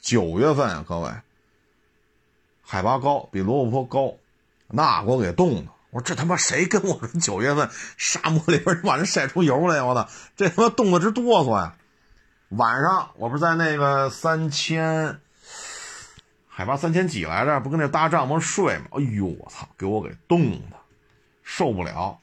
[0.00, 1.10] 九月份啊，各位，
[2.62, 4.14] 海拔高，比罗布泊高，
[4.68, 5.72] 那给我给冻的。
[5.90, 9.84] 我说这他妈谁跟我说九月份沙漠里边晚上晒出油来呀？
[9.84, 11.76] 我操，这他妈冻得直哆嗦呀！
[12.50, 15.20] 晚上我不是在那个三千
[16.46, 18.84] 海拔三千几来着，不跟那搭帐篷睡吗？
[18.92, 20.76] 哎呦我操，给我给冻的
[21.42, 22.18] 受不了，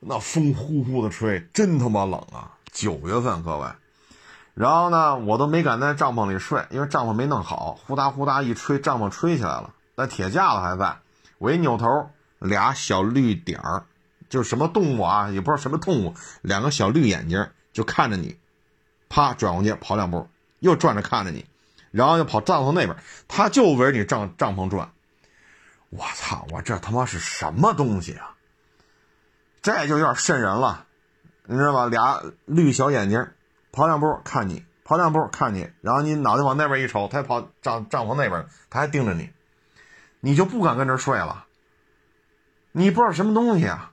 [0.00, 2.58] 那风呼呼的吹，真他妈冷啊！
[2.72, 3.68] 九月份各位，
[4.54, 10.98] 然后呢，我都没敢在帐篷里睡，因为帐篷没弄好，呼哒呼哒一吹，帐篷吹起来了，但铁架子还在，
[11.38, 12.10] 我一扭头。
[12.40, 13.84] 俩小绿点儿，
[14.28, 15.30] 就是什么动物啊？
[15.30, 18.36] 也不知道什么动物，两个小绿眼睛就看着你，
[19.14, 21.46] 啪转过去跑两步，又转着看着你，
[21.92, 22.96] 然后又跑帐篷那边，
[23.28, 24.90] 他就围着你帐帐篷转。
[25.90, 26.44] 我操！
[26.50, 28.34] 我这他妈是什么东西啊？
[29.62, 30.86] 这就有点瘆人了，
[31.44, 31.86] 你知道吧？
[31.86, 33.24] 俩绿小眼睛，
[33.70, 39.30] 跑两步看你，跑两步看你，然后你脑袋往那边一瞅，他跑帐帐篷那边，他还盯着你，
[40.18, 41.46] 你就不敢跟这睡了。
[42.72, 43.92] 你不知道什么东西啊？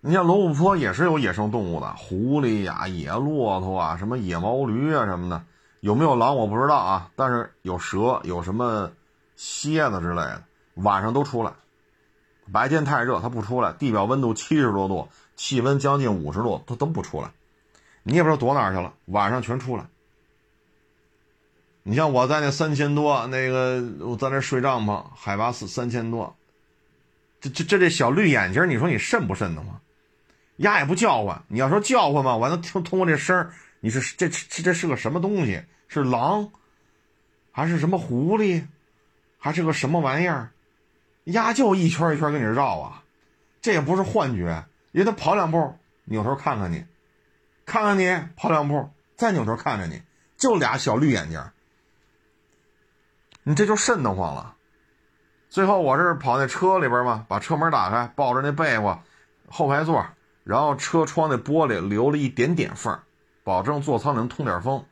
[0.00, 5.42] 你像罗布泊也是有野生动物的，狐狸呀、野骆驼啊、什么野毛驴啊什么的，
[5.80, 7.10] 有没有狼我不知道啊。
[7.16, 8.92] 但是有蛇，有什么
[9.34, 10.44] 蝎子之类的，
[10.74, 11.52] 晚上都出来。
[12.52, 13.72] 白天太热，它不出来。
[13.72, 17.32] 地表温度七十多度，气温将近五十度，它都不出来。
[18.04, 19.84] 你也不知道躲哪去了，晚上全出来。
[21.82, 26.36] 你像我在那三千多，那个我在那睡帐篷，海拔四三千多，
[27.40, 29.80] 这这这这小绿眼睛，你说你瘆不瘆得慌？
[30.58, 35.62] 鸭也不叫唤，你要说叫唤嘛，我能听通过这声儿你是这这这是个什么东西？
[35.88, 36.50] 是狼，
[37.50, 38.66] 还是什么狐狸，
[39.38, 40.50] 还是个什么玩意儿？
[41.24, 43.02] 鸭就一圈一圈跟你绕啊，
[43.60, 46.84] 这也不是幻觉，因为它跑两步，扭头看看你，
[47.64, 50.02] 看看你，跑两步，再扭头看着你，
[50.36, 51.42] 就俩小绿眼睛。
[53.44, 54.56] 你这就瘆得慌了。
[55.48, 59.02] 最后我是跑那车里边嘛，把车门打开，抱着那被窝，
[59.48, 60.06] 后排座，
[60.48, 62.98] 然后车窗那玻璃留了一点点缝
[63.44, 64.82] 保证座舱能通点风，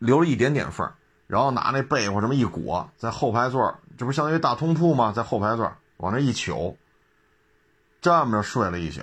[0.00, 0.90] 留了一点点缝
[1.28, 5.12] 然后拿那被窝这么一裹，在后排座，这不相当于大通铺吗？
[5.14, 6.76] 在后排座往那一糗，
[8.00, 9.00] 这么着睡了一宿。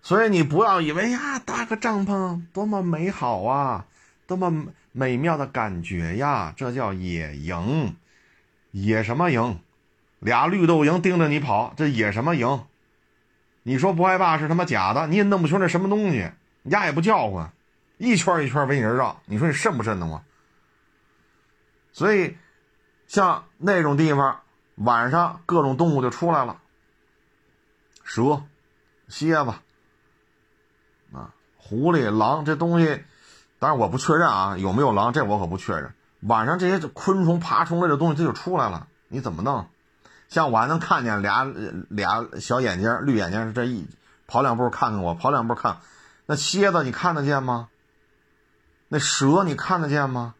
[0.00, 3.86] 所以你不要以为呀，搭个帐篷多么美好啊，
[4.28, 4.68] 多么。
[4.90, 7.94] 美妙的感觉呀，这叫野营，
[8.72, 9.60] 野什么营？
[10.18, 12.64] 俩绿豆蝇盯着你跑，这野什么营？
[13.62, 16.30] 你说不害怕是他妈假的，你也弄不清那什么东西，
[16.64, 17.52] 鸭也不叫唤，
[17.98, 20.22] 一圈一圈围你这绕，你说你瘆不瘆得慌？
[21.92, 22.36] 所以，
[23.06, 24.40] 像那种地方，
[24.76, 26.60] 晚上各种动物就出来了，
[28.04, 28.42] 蛇、
[29.08, 29.52] 蝎子
[31.12, 33.02] 啊、狐狸、狼这东西。
[33.58, 35.12] 当然我不确认啊，有没有狼？
[35.12, 35.92] 这我可不确认。
[36.20, 38.86] 晚上这些昆虫、爬虫类的东西，它就出来了。
[39.08, 39.68] 你怎么弄？
[40.28, 41.52] 像我还能看见俩
[41.88, 43.86] 俩小眼睛、绿眼睛，这一
[44.26, 45.78] 跑两步看看我，跑两步看。
[46.26, 47.68] 那蝎子你看得见吗？
[48.88, 50.34] 那蛇你看得见吗？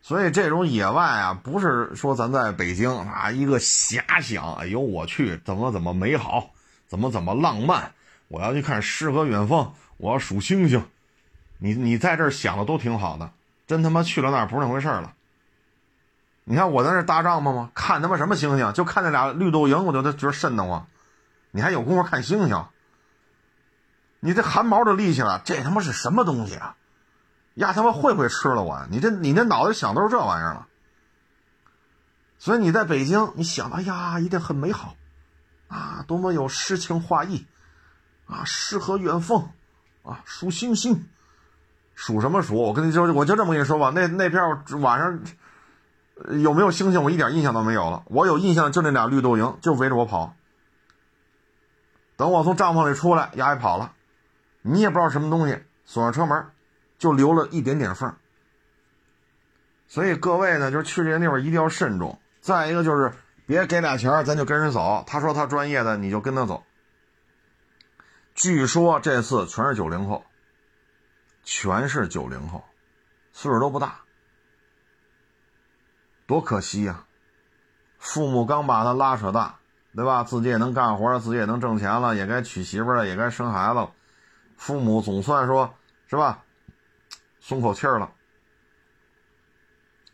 [0.00, 6.50] 所以这种野外啊，不是说咱在北京啊一个遐想，哎呦我去，怎么怎么美好，
[6.86, 7.92] 怎么怎么浪漫，
[8.28, 10.82] 我要去看诗和远方，我要数星星。
[11.58, 13.32] 你你在这儿想的都挺好的，
[13.66, 15.14] 真他妈去了那儿不是那回事了。
[16.50, 17.70] 你看我在那搭帐篷吗？
[17.74, 18.72] 看他妈什么星星？
[18.72, 20.86] 就看那俩绿豆蝇，我就觉得瘆得慌。
[21.50, 22.64] 你还有功夫看星星？
[24.20, 26.74] 你这汗毛都立起来了，这他妈是什么东西啊？
[27.54, 28.86] 呀，他妈会不会吃了我？
[28.90, 30.66] 你这你这脑袋想都是这玩意儿了。
[32.38, 34.96] 所以你在北京，你想，哎呀，一定很美好，
[35.68, 37.46] 啊，多么有诗情画意，
[38.26, 39.50] 啊，诗和远方，
[40.02, 41.08] 啊，数星星，
[41.94, 42.54] 数什么数？
[42.54, 44.40] 我跟你说，我就这么跟你说吧，那那片
[44.80, 45.20] 晚上
[46.40, 48.02] 有没有星星，我一点印象都没有了。
[48.06, 50.34] 我有印象就那俩绿豆蝇，就围着我跑。
[52.16, 53.92] 等我从帐篷里出来，丫也跑了。
[54.62, 56.46] 你也不知道什么东西，锁上车门，
[56.98, 58.14] 就留了一点点缝。
[59.86, 62.20] 所以各位呢，就是去这些地方一定要慎重。
[62.40, 63.12] 再一个就是
[63.46, 65.04] 别给俩钱咱就跟人走。
[65.06, 66.64] 他说他专业的，你就跟他走。
[68.34, 70.24] 据说这次全是九零后，
[71.44, 72.64] 全是九零后，
[73.32, 74.00] 岁数都不大，
[76.28, 77.06] 多可惜呀！
[77.98, 79.58] 父母刚把他拉扯大，
[79.96, 80.22] 对吧？
[80.22, 83.90] 自己也能干活了，自己也能挣钱了，也该娶媳妇了，也该生孩子了。
[84.56, 85.74] 父母总算说，
[86.06, 86.44] 是吧？
[87.40, 88.12] 松口气儿了，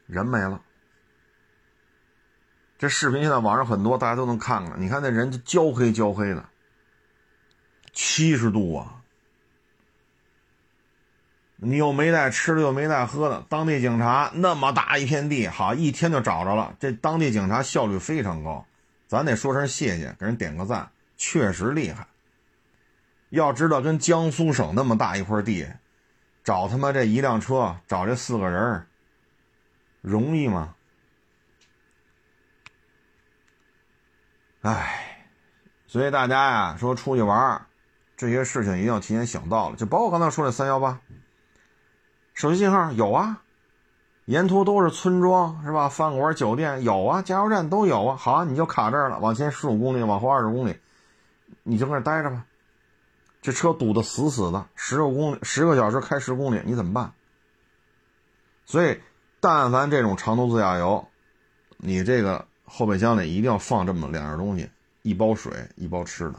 [0.06, 0.62] 人没了。
[2.78, 4.80] 这视频现在网上很多，大家都能看看。
[4.80, 6.48] 你看那人焦黑焦黑的，
[7.92, 9.03] 七十度啊！
[11.64, 13.44] 你又没带吃的，又没带喝的。
[13.48, 16.74] 当地警察那么大一片地，好一天就找着了。
[16.78, 18.64] 这当地警察效率非常高，
[19.08, 22.06] 咱得说声谢谢，给人点个赞，确实厉害。
[23.30, 25.66] 要知道，跟江苏省那么大一块地，
[26.44, 28.86] 找他妈这一辆车，找这四个人
[30.00, 30.74] 容易吗？
[34.62, 35.26] 哎，
[35.86, 37.66] 所以大家呀，说出去玩
[38.16, 39.76] 这些事情一定要提前想到了。
[39.76, 41.00] 就包括刚才说的三幺八，
[42.34, 43.42] 手机信号有啊，
[44.26, 45.88] 沿途都是村庄是吧？
[45.88, 48.16] 饭馆、酒店有啊，加油站都有啊。
[48.16, 50.76] 好，你就卡这儿了，往前十五公里，往后二十公里，
[51.62, 52.44] 你就搁那待着吧。
[53.40, 57.12] 这车堵得死死的，十个公里，十个小时开十公里，你怎么办？
[58.66, 58.98] 所以，
[59.40, 61.06] 但凡这种长途自驾游，
[61.76, 64.70] 你这个后备箱里一定要放这么两样东西：
[65.02, 66.34] 一包水，一包吃的。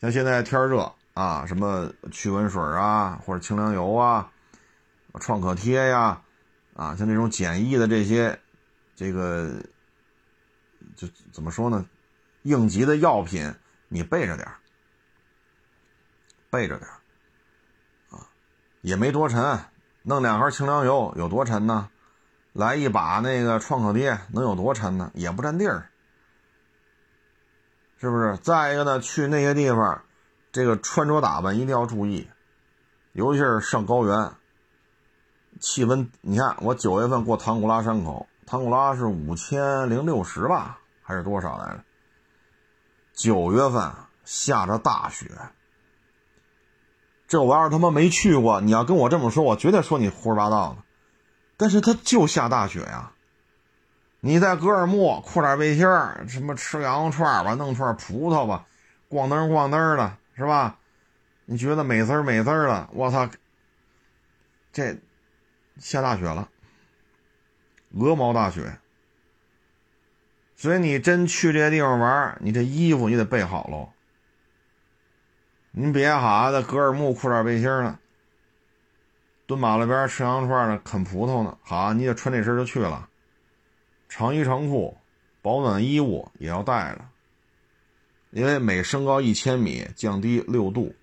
[0.00, 4.30] 像现在天热啊，什么驱蚊水啊，或者清凉油啊，
[5.18, 6.22] 创可贴呀，
[6.74, 8.38] 啊，像这种简易的这些，
[8.94, 9.50] 这个
[10.94, 11.84] 就怎么说呢？
[12.42, 13.54] 应急的药品，
[13.88, 14.48] 你备着点。
[16.50, 16.90] 备着点
[18.10, 18.26] 啊，
[18.80, 19.60] 也没多沉，
[20.02, 21.88] 弄两盒清凉油有多沉呢？
[22.52, 25.12] 来一把那个创可贴能有多沉呢？
[25.14, 25.88] 也不占地儿，
[28.00, 28.36] 是不是？
[28.38, 30.02] 再一个呢，去那些地方，
[30.50, 32.28] 这个穿着打扮一定要注意，
[33.12, 34.32] 尤其是上高原，
[35.60, 41.84] 气温，你看我九月份过唐古拉山口，唐古拉是五千零六十吧，还是多少来着？
[43.12, 43.92] 九月份
[44.24, 45.30] 下着大雪。
[47.28, 50.82] 这玩意儿他妈没去过，你要跟我这么说，我绝对说你胡说八道的。
[51.56, 53.12] 但是他就下大雪呀！
[54.20, 58.66] 你在格尔木裤衩背心儿，什么吃羊肉串吧，弄串葡萄吧，
[59.10, 60.78] 咣噔咣噔的，是吧？
[61.44, 62.88] 你觉得美滋儿美滋儿的？
[62.92, 63.28] 我操！
[64.72, 64.96] 这
[65.80, 66.48] 下大雪了，
[67.94, 68.78] 鹅毛大雪。
[70.54, 73.92] 所以你真去这些地方玩，你这衣服你得备好喽。
[75.72, 77.98] 您别哈在格尔木裤衩背心呢，
[79.46, 81.56] 蹲马路边吃羊肉串呢，啃葡萄呢。
[81.62, 83.08] 好，你就穿这身就去了，
[84.08, 84.98] 长衣长裤，
[85.40, 87.04] 保暖衣物也要带着，
[88.30, 90.94] 因为每升高一千米降低六度，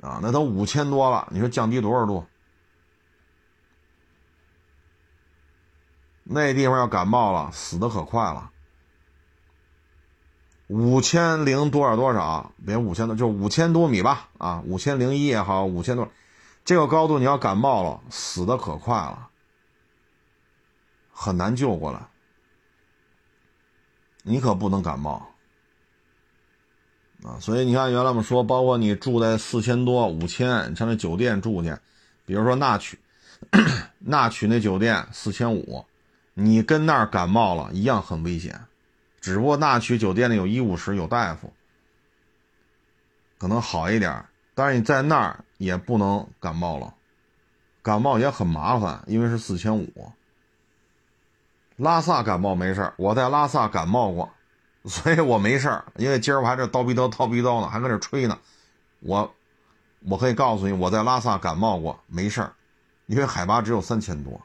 [0.00, 2.24] 啊，那都五千多了，你说降低多少度？
[6.32, 8.52] 那地方要感冒了，死的可快了。
[10.68, 12.52] 五千零多少多少？
[12.64, 14.28] 别五千多，就五千多米吧。
[14.38, 16.08] 啊，五千零一也好，五千多，
[16.64, 19.28] 这个高度你要感冒了，死的可快了，
[21.10, 22.06] 很难救过来。
[24.22, 25.32] 你可不能感冒
[27.24, 27.40] 啊！
[27.40, 31.76] 所以你看，原来我们说，包括你住在四千多、五千，上那酒店住去，
[32.24, 33.00] 比如说那曲，
[33.98, 35.84] 那曲那酒店四千五，
[36.34, 38.60] 你跟那儿感冒了一样很危险。
[39.20, 41.52] 只不过那区酒店里有医务室，有大夫，
[43.38, 44.24] 可能好一点。
[44.54, 46.94] 但是你在那儿也不能感冒了，
[47.82, 50.12] 感冒也很麻烦，因为是四千五。
[51.76, 54.30] 拉萨感冒没事我在拉萨感冒过，
[54.84, 58.38] 所以我没事因为今儿我还这叨逼叨叨逼叨呢，还搁这吹呢。
[59.00, 59.34] 我
[60.00, 62.50] 我可以告诉你，我在拉萨感冒过，没事
[63.06, 64.40] 因为海拔只有三千多。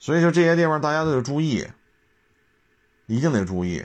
[0.00, 1.68] 所以说这些地方大家都得注意，
[3.06, 3.84] 一定得注意。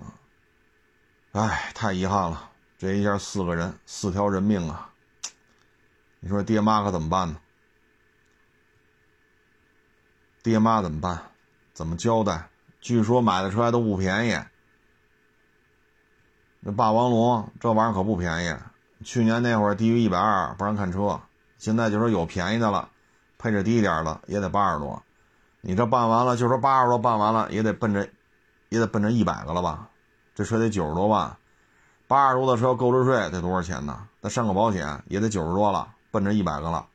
[0.00, 0.12] 啊，
[1.32, 4.90] 哎，太遗憾了，这一下四个人，四条人命啊！
[6.18, 7.40] 你说爹妈可怎么办呢？
[10.42, 11.30] 爹妈怎么办？
[11.72, 12.50] 怎么交代？
[12.80, 14.38] 据说买的车还都不便宜。
[16.60, 18.56] 那霸王龙这玩意儿可不便宜，
[19.04, 21.20] 去年那会儿低于一百二不让看车，
[21.58, 22.90] 现在就说有便宜的了，
[23.44, 25.02] 配置低一点的也得八十多。
[25.60, 28.08] 你这办完了，就说八十多办完了也得奔着，
[28.70, 29.90] 也得奔着一百个了吧？
[30.34, 31.36] 这车得九十多万，
[32.08, 34.08] 八十多的车购置税得多少钱呢？
[34.22, 36.88] 再上个保险也得九十多了，奔着一百个了。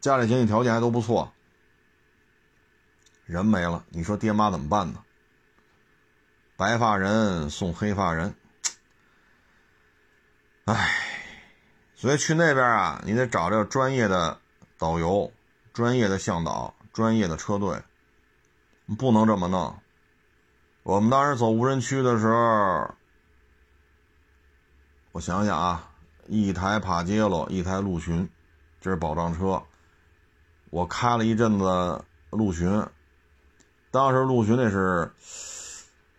[0.00, 1.32] 家里经济条件还都不错。
[3.24, 5.00] 人没了，你说爹妈怎么办呢？
[6.56, 8.36] 白发人送黑发人，
[10.66, 10.92] 唉，
[11.96, 14.38] 所以去那边啊，你得找这个专业的
[14.78, 15.32] 导游、
[15.76, 17.82] 专业的向导、专业的车队，
[18.96, 19.76] 不能这么弄。
[20.82, 22.94] 我们当时走无人区的时候，
[25.12, 25.90] 我想想啊，
[26.28, 28.26] 一台帕杰罗，一台陆巡，
[28.80, 29.62] 这是保障车。
[30.70, 32.82] 我开了一阵子陆巡。
[33.90, 35.12] 当时陆巡那是，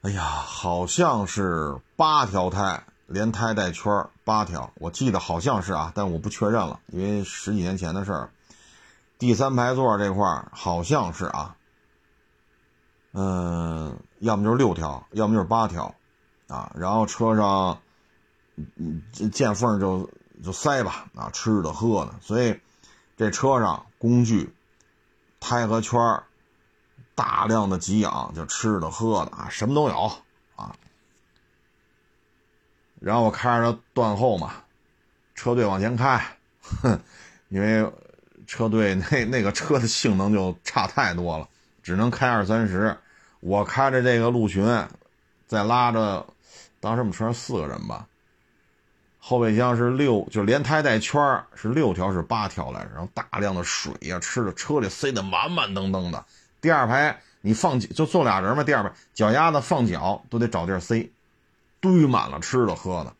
[0.04, 8.30] 哎呀，好像是八条胎，连胎带圈八条，我记得好像是啊，但我不确认了，因为十几年前的事儿。
[9.18, 11.56] 第三排座这块好像是啊，
[13.14, 15.96] 嗯，要么就是六条，要么就是八条，
[16.48, 17.82] 啊，然后车上，
[18.56, 20.10] 嗯，见缝就
[20.44, 22.60] 就塞吧，啊，吃的喝的，所以
[23.16, 24.56] 这车上工具、
[25.40, 26.24] 胎和圈。
[27.16, 30.12] 大量的给养，就吃的喝的啊，什么都有
[30.56, 30.76] 啊。
[33.00, 34.54] 然后我开着它断后嘛，
[35.34, 37.00] 车队往前开，哼，
[37.50, 37.92] 因为
[38.48, 41.48] 车队 那那个车的性能就差太多了，
[41.84, 42.98] 只能开二三十。
[43.40, 44.66] 我开着这个陆巡，
[45.46, 46.26] 再拉着，
[46.80, 48.08] 当时我们车上四个人吧，
[49.20, 56.26] 后备箱是六，就连胎带圈是六条是八条来着，然后大量的水呀，吃的车里塞得满满登登的。
[56.60, 61.12] 第二排你放就坐俩人嘛，第二排脚丫子放脚都得找地儿塞，
[61.80, 63.14] 堆满了吃的喝的，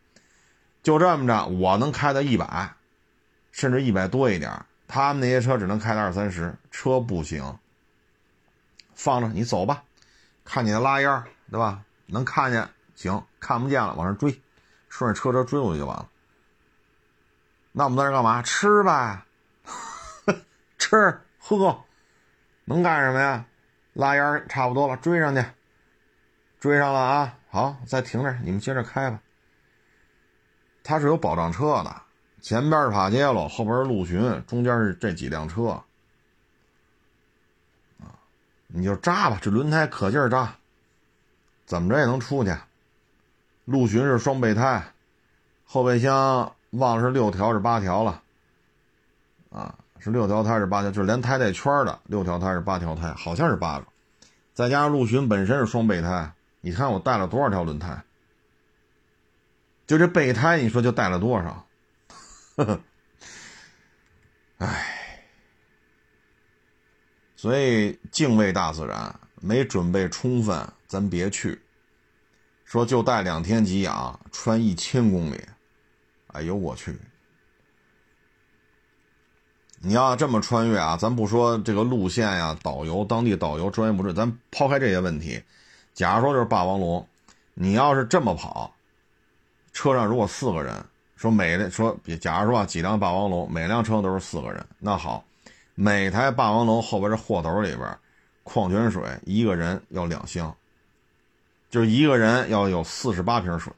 [0.82, 2.74] 就这么着，我能开到一百，
[3.52, 7.60] 甚至一百多一点，他们那些车只能开到二三十，车不行。
[8.94, 9.84] 放着你走吧，
[10.44, 11.84] 看你的拉烟对吧？
[12.08, 14.42] 能看见行，看不见了往上追，
[14.90, 16.10] 顺着车车追过去就完了。
[17.74, 18.42] 那我们在这干嘛？
[18.42, 19.24] 吃呗，
[20.80, 21.84] 吃喝。
[22.66, 23.46] 能干什么呀？
[23.94, 25.46] 拉烟差不多了，追上去，
[26.60, 27.38] 追上了啊！
[27.50, 29.22] 好，再停着，你们接着开吧。
[30.84, 32.02] 它是有保障车的，
[32.48, 35.84] 前边是帕杰罗，后边是陆巡，中间是这几辆车啊。
[38.68, 40.56] 你就扎吧，这轮胎可劲儿扎，
[41.66, 42.56] 怎么着也能出去。
[43.66, 44.82] 陆巡是双备胎，
[45.66, 48.22] 后备箱忘了是六条是八条了
[49.50, 49.76] 啊。
[50.00, 53.86] 是六条胎是八条，就是连胎带圈的六条胎是八条胎，好像是八个，
[54.54, 56.32] 再加上陆巡本身是双备胎，
[56.62, 58.02] 你看我带了多少条轮胎？
[59.86, 61.67] 就这备胎，你说就带了多少？
[62.58, 62.82] 呵呵，
[64.58, 65.24] 唉，
[67.36, 71.62] 所以敬畏大自然，没准备充分，咱别去。
[72.66, 75.40] 说就带两天给养，穿一千公里，
[76.34, 76.98] 哎呦我去！
[79.80, 80.98] 你要这么穿越啊？
[80.98, 85.44] 咱不说这个路线呀，导游、当地导游专业不专业，咱抛开这些问题。
[85.94, 87.08] 假如说就是霸王龙，
[87.54, 88.76] 你要是这么跑，
[89.72, 90.84] 车上如果四个人，
[91.18, 95.26] 说每说，假如说几辆霸王龙，每辆车都是四个人，那好，
[95.76, 97.98] 每台霸王龙后边这货斗里边，
[98.44, 100.56] 矿泉水一个人要两箱，
[101.70, 103.74] 就是一个人要有四十八瓶水，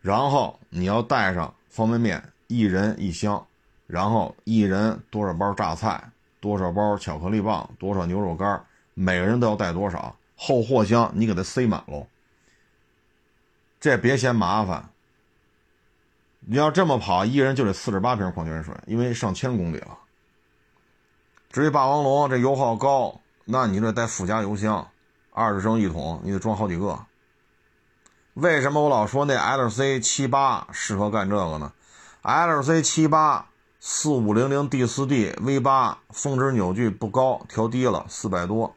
[0.00, 3.46] 然后你要带上方便面，一人一箱。
[3.88, 8.60] 然后一人多少包榨菜，多少包巧克力棒，多少牛肉干，
[8.94, 12.04] 每个人都要带多少后货箱，你给它塞满喽。
[13.78, 14.88] 这别嫌麻烦。
[16.48, 19.98] 你要这么跑，一人就得四十八瓶矿泉水，因为上千公里了。
[21.50, 24.86] 至于霸王龙这油耗高，那你这带附加油箱，
[25.32, 27.04] 二十升一桶，你得装好几个。
[28.34, 31.72] 为什么我老说那 L C 七八适合干这个呢
[32.22, 33.48] ？LC 七八
[33.80, 38.76] 四五零零 D 四 D V 八峰值扭矩不高，调低了四百多，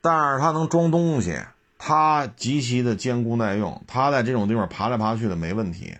[0.00, 1.38] 但是它能装东西，
[1.76, 5.98] 它极其的坚固耐用，它在这种地方爬来爬去的没问题。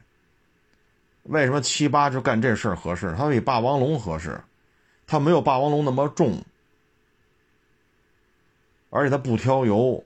[1.28, 3.14] 为什么七八就干这事儿合适？
[3.16, 4.42] 它比霸王龙合适，
[5.06, 6.42] 它没有霸王龙那么重，
[8.90, 10.04] 而且它不挑油。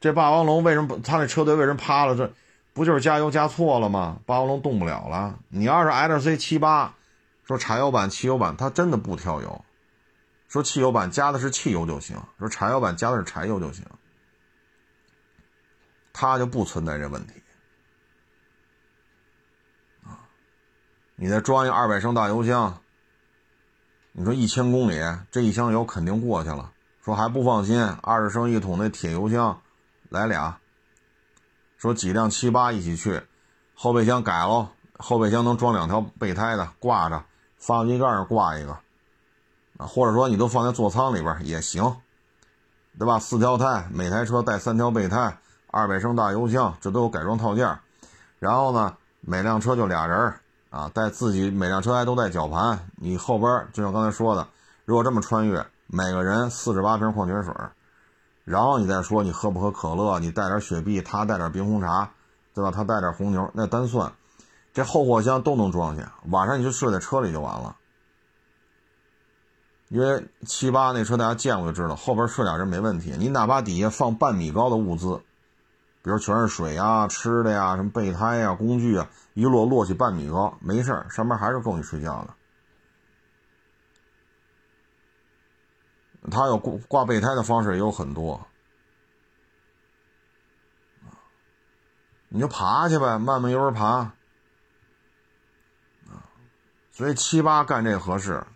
[0.00, 1.18] 这霸王龙为什么它？
[1.18, 2.16] 那车队为什么趴了？
[2.16, 2.32] 这
[2.72, 4.20] 不就是加油加错了吗？
[4.24, 5.38] 霸王龙动不了了。
[5.48, 6.94] 你要是 L C 七八，
[7.44, 9.64] 说柴油版、汽油版，它真的不挑油。
[10.48, 13.84] 说汽油版加的是汽油就行，说柴油版加的是柴油就行，
[16.12, 17.34] 它就不存在这问题。
[20.04, 20.26] 啊，
[21.22, 22.78] 你再装一二百升大油箱，
[24.12, 24.98] 你说一千公里，
[25.30, 26.72] 这一箱油肯定过去了。
[27.04, 29.60] 说还不放心，二十升一桶那铁油箱。
[30.08, 30.58] 来俩，
[31.76, 33.20] 说几辆七八一起去，
[33.74, 37.22] 后备箱改喽，后备箱能装两条备胎的挂着，
[37.58, 38.72] 发动机盖上挂一个，
[39.76, 41.98] 啊，或者说你都放在座舱里边也行，
[42.98, 43.18] 对吧？
[43.18, 47.78] 四条胎，每台车带三条备胎，二百升大油箱，这都有改装套件。
[48.38, 50.32] 然后呢，每辆车就俩人
[50.70, 54.46] 啊，带自己每辆车还都带绞盘，你后边就像刚才说的，
[54.84, 57.52] 如果这么穿越，每个人四十八瓶矿泉水。
[58.44, 60.18] 然后你再说你喝不喝可乐？
[60.18, 62.10] 你带点雪碧，他带点冰红茶，
[62.54, 62.70] 对吧？
[62.70, 64.12] 他带点红牛，那单算，
[64.72, 66.12] 这后货箱都能装下。
[66.30, 67.76] 晚上你就睡在车里就完了。
[69.88, 73.12] 因为七八那车大家见过就知道，后边睡俩人没问题。
[73.18, 75.20] 你哪怕底下放半米高的物资，
[76.02, 82.34] 比如全是水啊、吃的呀、什么备胎呀、工具啊，一摞摞起半米高，没事上面还是够你睡觉的。
[86.30, 88.46] 他有挂挂备胎的方式也有很多，
[92.28, 94.12] 你就爬去呗，慢慢悠悠爬，
[96.90, 98.46] 所以七八干这合适。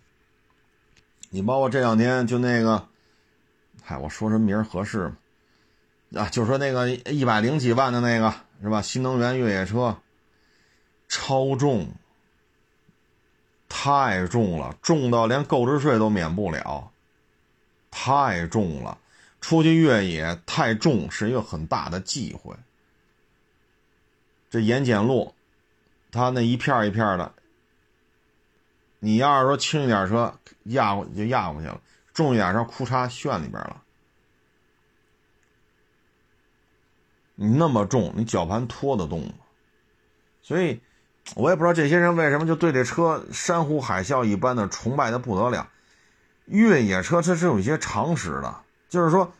[1.29, 2.87] 你包括这两天就那个，
[3.83, 5.17] 嗨，我说什么名合适吗？
[6.15, 8.81] 啊，就说那个一百零几万的那个是吧？
[8.81, 9.97] 新能源越野车，
[11.09, 11.89] 超重，
[13.67, 16.89] 太重了，重到连购置税都免不了。
[17.91, 18.97] 太重了，
[19.41, 22.55] 出去越野太重是一个很大的忌讳。
[24.49, 25.33] 这盐碱路，
[26.11, 27.33] 它那一片一片的，
[28.99, 31.81] 你要是说轻一点车压过就压过去了，
[32.13, 33.81] 重一点车库嚓炫里边了。
[37.35, 39.33] 你那么重，你绞盘拖得动吗？
[40.41, 40.81] 所以，
[41.35, 45.69] 我也不知道这些人为什么就对这车山呼海啸一般的崇拜的不得了。
[46.45, 48.55] 越野车它是有一些常识的，
[48.87, 49.33] 就是说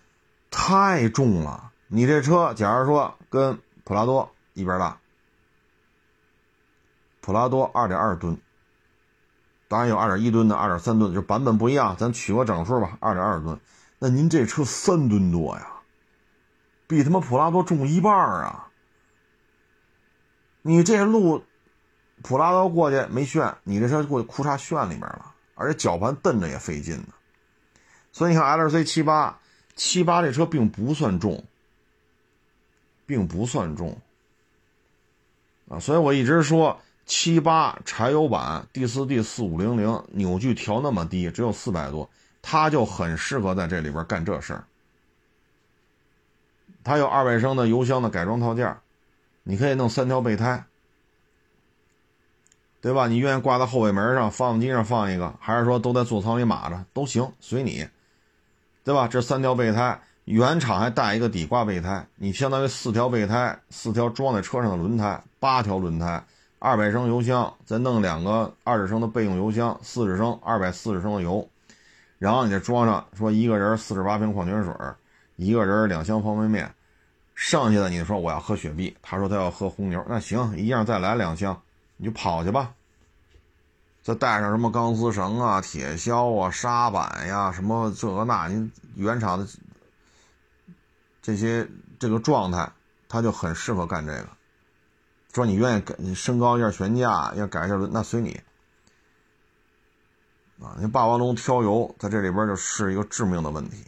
[0.50, 1.72] 太重了。
[1.88, 4.98] 你这车，假如说跟普拉多一边大，
[7.22, 8.38] 普拉多二点二吨，
[9.68, 13.60] 当然有二点一吨的、二点三吨，就版本不一样，咱取个整数吧，二点二吨。
[14.00, 15.68] 那您这车三吨多呀，
[16.88, 18.68] 比他妈普拉多重一半啊！
[20.62, 21.44] 你这路
[22.22, 25.34] 普拉多过去没炫，你这车过去库嚓炫里面了。
[25.58, 27.14] 而且绞盘蹬着也费劲呢，
[28.12, 29.40] 所以你看 L C 七八
[29.74, 31.46] 七八这车并不算重，
[33.06, 34.02] 并不算重
[35.70, 42.10] 啊，所以我一直说七八柴油版 D 四 D 四五零零扭矩调那么低，只有四百多，
[42.42, 44.68] 它就很适合在这里边干这事儿。
[46.86, 48.78] 它有二百升的油箱的改装套件，
[49.44, 50.64] 你可以弄三条备胎。
[52.80, 53.08] 对吧？
[53.08, 57.84] 你愿意挂在后尾门上，发动机上放一个，还是说都在座舱里码着都行，随你，
[58.84, 59.08] 对吧？
[59.08, 66.24] 这三条备胎，原厂还带一个底挂备胎，你相当于四条备胎，四条装在车上的轮胎，八条轮胎，
[66.60, 71.50] 二百升油箱，再弄两个二十升的备用油箱，四十升，二百四十升的油，
[72.20, 74.72] 然后你再装上，说一个人四十八瓶矿泉水，
[75.36, 76.74] 一个人两箱方便面，
[77.34, 81.62] 剩下的你说我要喝雪碧，他说他要喝红牛，那行，一样再来两箱。
[81.98, 82.74] 你就跑去吧，
[84.04, 89.48] 再带上什么钢丝绳啊、铁锹啊、沙板呀，什么这个那，你原厂的
[91.22, 91.66] 这些
[91.98, 92.70] 这个状态，
[93.08, 94.28] 他就很适合干这个。
[95.34, 98.42] 说你愿意改，你升高一下悬架，要改一下轮，那随你。
[100.62, 103.86] 啊，你霸王龙挑油在这里边就是一个致命的问题。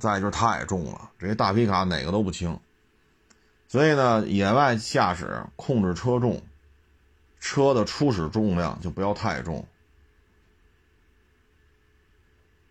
[0.00, 2.58] 再就是太重了，这些大皮卡哪个都不轻。
[3.68, 6.42] 所以呢，野外驾驶控制车重，
[7.38, 9.68] 车的初始重量就不要太重。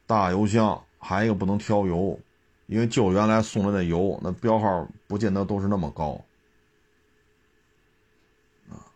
[0.06, 2.20] 大油箱还一个不能挑油，
[2.66, 6.20] 因为就原来送来的油，那标号不见得都是那么高。
[8.70, 8.90] 啊，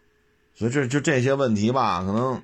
[0.56, 2.44] 所以这就这些问题吧，可能，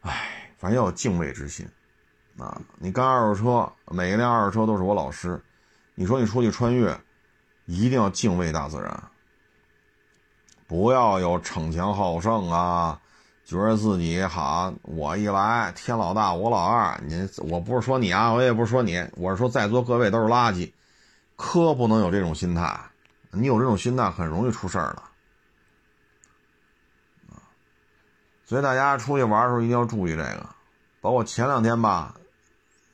[0.00, 1.66] 唉，反正要敬畏之心
[2.38, 2.60] 啊！
[2.78, 5.40] 你干二手车，每一辆二手车都是我老师。
[5.94, 6.98] 你说你出去穿越，
[7.64, 9.02] 一定要敬畏大自然，
[10.66, 13.00] 不要有逞强好胜啊，
[13.44, 17.00] 觉得自己好，我一来天老大我老二。
[17.06, 20.70] 你我不是说你啊，我也不是说你，我是说在座各位都是垃圾，
[21.36, 22.78] 可不能有这种心态。
[23.30, 25.02] 你有这种心态，很容易出事儿的。
[28.44, 30.46] 所以大家出去玩的时候一定要注意这个，
[31.00, 32.14] 包括前两天吧，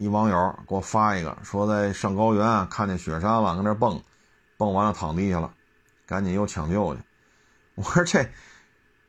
[0.02, 4.02] 一网友给我发一个，说在上高原看见雪山了，跟那蹦，
[4.56, 5.54] 蹦完了躺地下了，
[6.06, 7.00] 赶紧又抢救去。
[7.76, 8.28] 我说这，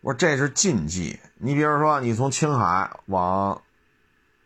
[0.01, 1.19] 我说这是禁忌。
[1.39, 3.59] 你比如说，你从青海往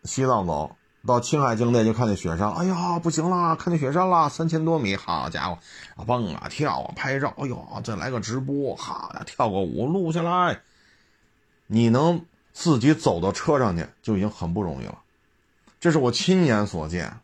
[0.04, 0.74] 西藏走
[1.06, 5.58] 到青海境内就看见雪山，哎呀不行了，看见雪山了，三千多米，好家伙，
[6.06, 10.62] 蹦啊跳啊拍照，哎呦再来个直播，好呀跳个舞录下来。
[11.66, 12.24] 你能
[12.54, 14.98] 自己走到车上去就已经很不容易了，
[15.80, 17.20] 这是我亲眼所见。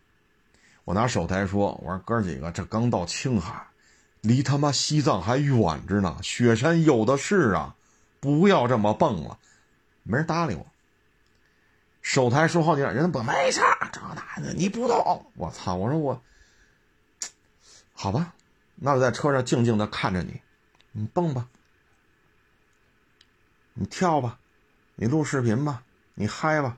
[0.85, 3.67] 我拿手台说：“我说哥几个，这刚到青海，
[4.21, 7.75] 离他妈西藏还远着呢，雪山有的是啊，
[8.21, 9.39] 不要这么蹦了。”
[10.05, 10.67] 没人搭理我。
[12.03, 15.25] 手台说好几遍，人家不没事这那的你不懂。
[15.37, 15.75] 我操！
[15.75, 16.23] 我说我，
[17.95, 18.35] 好吧，
[18.75, 20.43] 那我在车上静静的看着你，
[20.93, 21.49] 你蹦吧。
[23.73, 24.39] 你跳吧，
[24.97, 25.83] 你录视频吧，
[26.13, 26.77] 你嗨吧。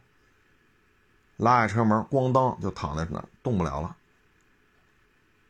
[1.37, 3.97] 拉下车门，咣当就躺在那动不了了。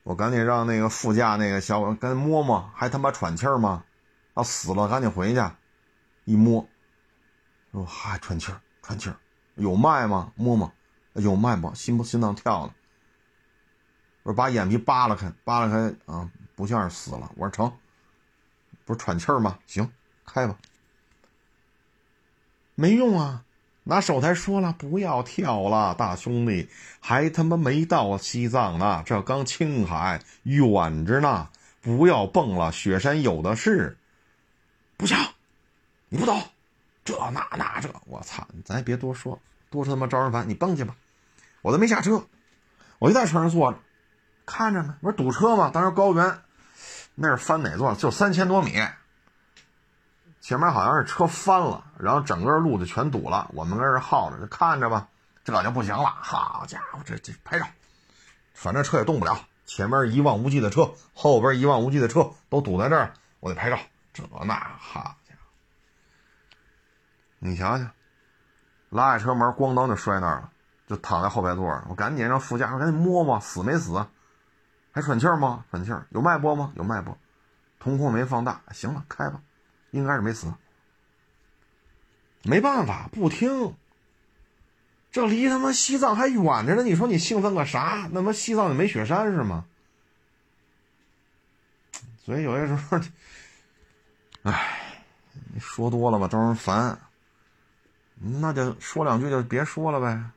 [0.03, 3.85] 我赶紧让那个副驾那个小伙跟摸摸，还他妈喘气儿吗？
[4.35, 5.43] 啊，死了，赶紧回去。
[6.25, 6.69] 一摸，
[7.73, 9.17] 说还喘气儿，喘气儿，
[9.55, 10.33] 有脉吗？
[10.37, 10.73] 摸摸，
[11.15, 11.75] 有脉不？
[11.75, 12.75] 心不心脏跳呢？
[14.23, 17.31] 我说把眼皮扒拉开，扒拉开啊，不像是死了。
[17.37, 17.73] 我说成，
[18.85, 19.59] 不是喘气儿吗？
[19.67, 19.93] 行，
[20.25, 20.57] 开吧。
[22.75, 23.46] 没用啊！
[23.89, 26.69] 拿手台说了，不要跳了，大兄弟，
[26.99, 31.49] 还他妈没到西藏呢，这刚青海，远着呢，
[31.81, 33.97] 不要蹦了，雪山有的是。
[34.97, 35.17] 不行，
[36.09, 36.43] 你不懂，
[37.05, 38.45] 这那那这，我操！
[38.65, 39.39] 咱也别多说，
[39.71, 40.49] 多说他妈招人烦。
[40.49, 40.97] 你蹦去吧，
[41.63, 42.27] 我都没下车，
[42.99, 43.79] 我就在车上坐着，
[44.45, 44.97] 看着呢。
[45.01, 45.71] 不是堵车吗？
[45.73, 46.39] 当时高原，
[47.15, 47.95] 那是翻哪座？
[47.95, 48.73] 就三千多米。
[50.47, 53.51] 前面好像是车翻了，然后整个路就全堵了。
[53.53, 55.09] 我们搁这耗着，就看着吧。
[55.43, 57.67] 这就不行了，好家伙，这这拍照，
[58.55, 59.37] 反正车也动不了。
[59.65, 63.77] 前面一望无际的车，后边一望无际的车都堵在这儿，我得拍照。
[64.13, 65.51] 这那好家伙，
[67.41, 67.85] 你瞧瞧，
[68.89, 70.51] 拉下车门，咣当就摔那儿了，
[70.87, 71.85] 就躺在后排座上。
[71.89, 74.07] 我赶紧让副驾赶紧摸摸，死没死？
[74.93, 75.65] 还喘气吗？
[75.73, 75.93] 喘气？
[76.11, 76.71] 有脉搏吗？
[76.77, 77.19] 有脉搏。
[77.81, 79.41] 瞳孔没放大，行了，开吧。
[79.97, 80.53] 应该是没死，
[82.43, 83.75] 没办法，不听。
[85.11, 88.09] 这离他妈西藏还远着呢，你说你兴奋个啥？
[88.13, 89.67] 那么西藏也没雪山是吗？
[92.23, 93.01] 所以有些时候，
[94.43, 95.05] 哎，
[95.59, 97.01] 说多了吧，招人烦。
[98.19, 100.31] 那就说两句就别说了呗。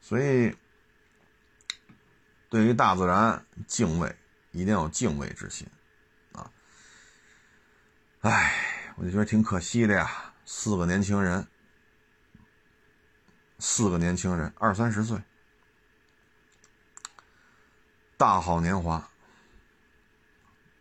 [0.00, 0.54] 所以，
[2.48, 4.14] 对于大自然敬畏，
[4.52, 5.66] 一定要敬畏之心。
[8.24, 8.54] 唉，
[8.96, 10.32] 我就觉得挺可惜的呀。
[10.46, 11.46] 四个年轻人，
[13.58, 15.20] 四个年轻人，二三十岁，
[18.16, 18.94] 大好年华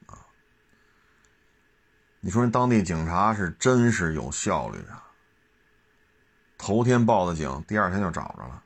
[0.06, 0.24] 啊！
[2.22, 5.04] 你说人当地警察是真是有效率啊！
[6.58, 8.64] 头天报的警，第二天就找着了。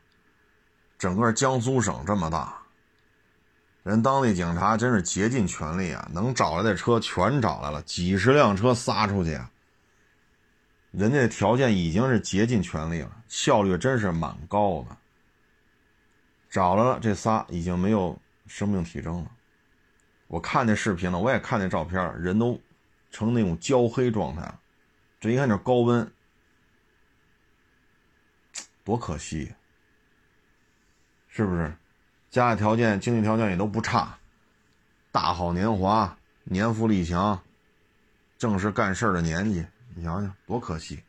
[0.96, 2.62] 整个江苏省这么大。
[3.88, 9.50] 人当地警察真是竭尽全力啊，能找来的车全找来了，几十辆车撒出去啊。
[10.90, 14.94] 人家条件已经是竭尽全力了，效率真是蛮高的。
[16.50, 19.30] 找了这仨已经没有生命体征了，
[20.26, 22.60] 我看见视频了，我也看见照片，人都
[23.10, 24.60] 成那种焦黑状态了。
[25.18, 26.12] 这一看就是高温，
[28.84, 29.50] 多可惜，
[31.28, 31.74] 是不是？
[32.38, 34.16] 家里条件、经济条件也都不差，
[35.10, 37.42] 大好年华，年富力强，
[38.38, 39.66] 正是干事的年纪。
[39.96, 41.02] 你想想，多可惜！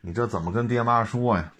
[0.00, 1.52] 你这怎么跟爹妈说呀？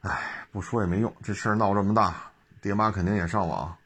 [0.00, 3.78] 哎，不说也没用，这事儿闹这么大，爹妈肯定也上网。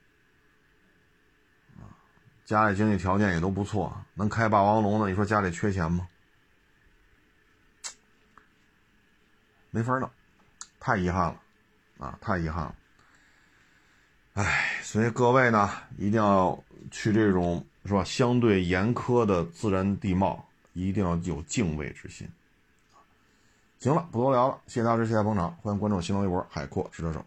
[2.46, 6.08] 家里经济条件也都不错，能开霸王龙的，你说家里缺钱吗？
[9.68, 10.10] 没法弄，
[10.80, 11.41] 太遗憾了。
[12.02, 12.74] 啊，太遗憾了，
[14.34, 18.02] 哎，所以各位呢，一定要去这种是吧？
[18.02, 22.28] 相对严苛的自然地貌，一定要有敬畏之心。
[23.78, 27.24] 行了，不多聊了，谢谢大家支持，谢谢捧场，欢迎关注新浪微博海阔试车手。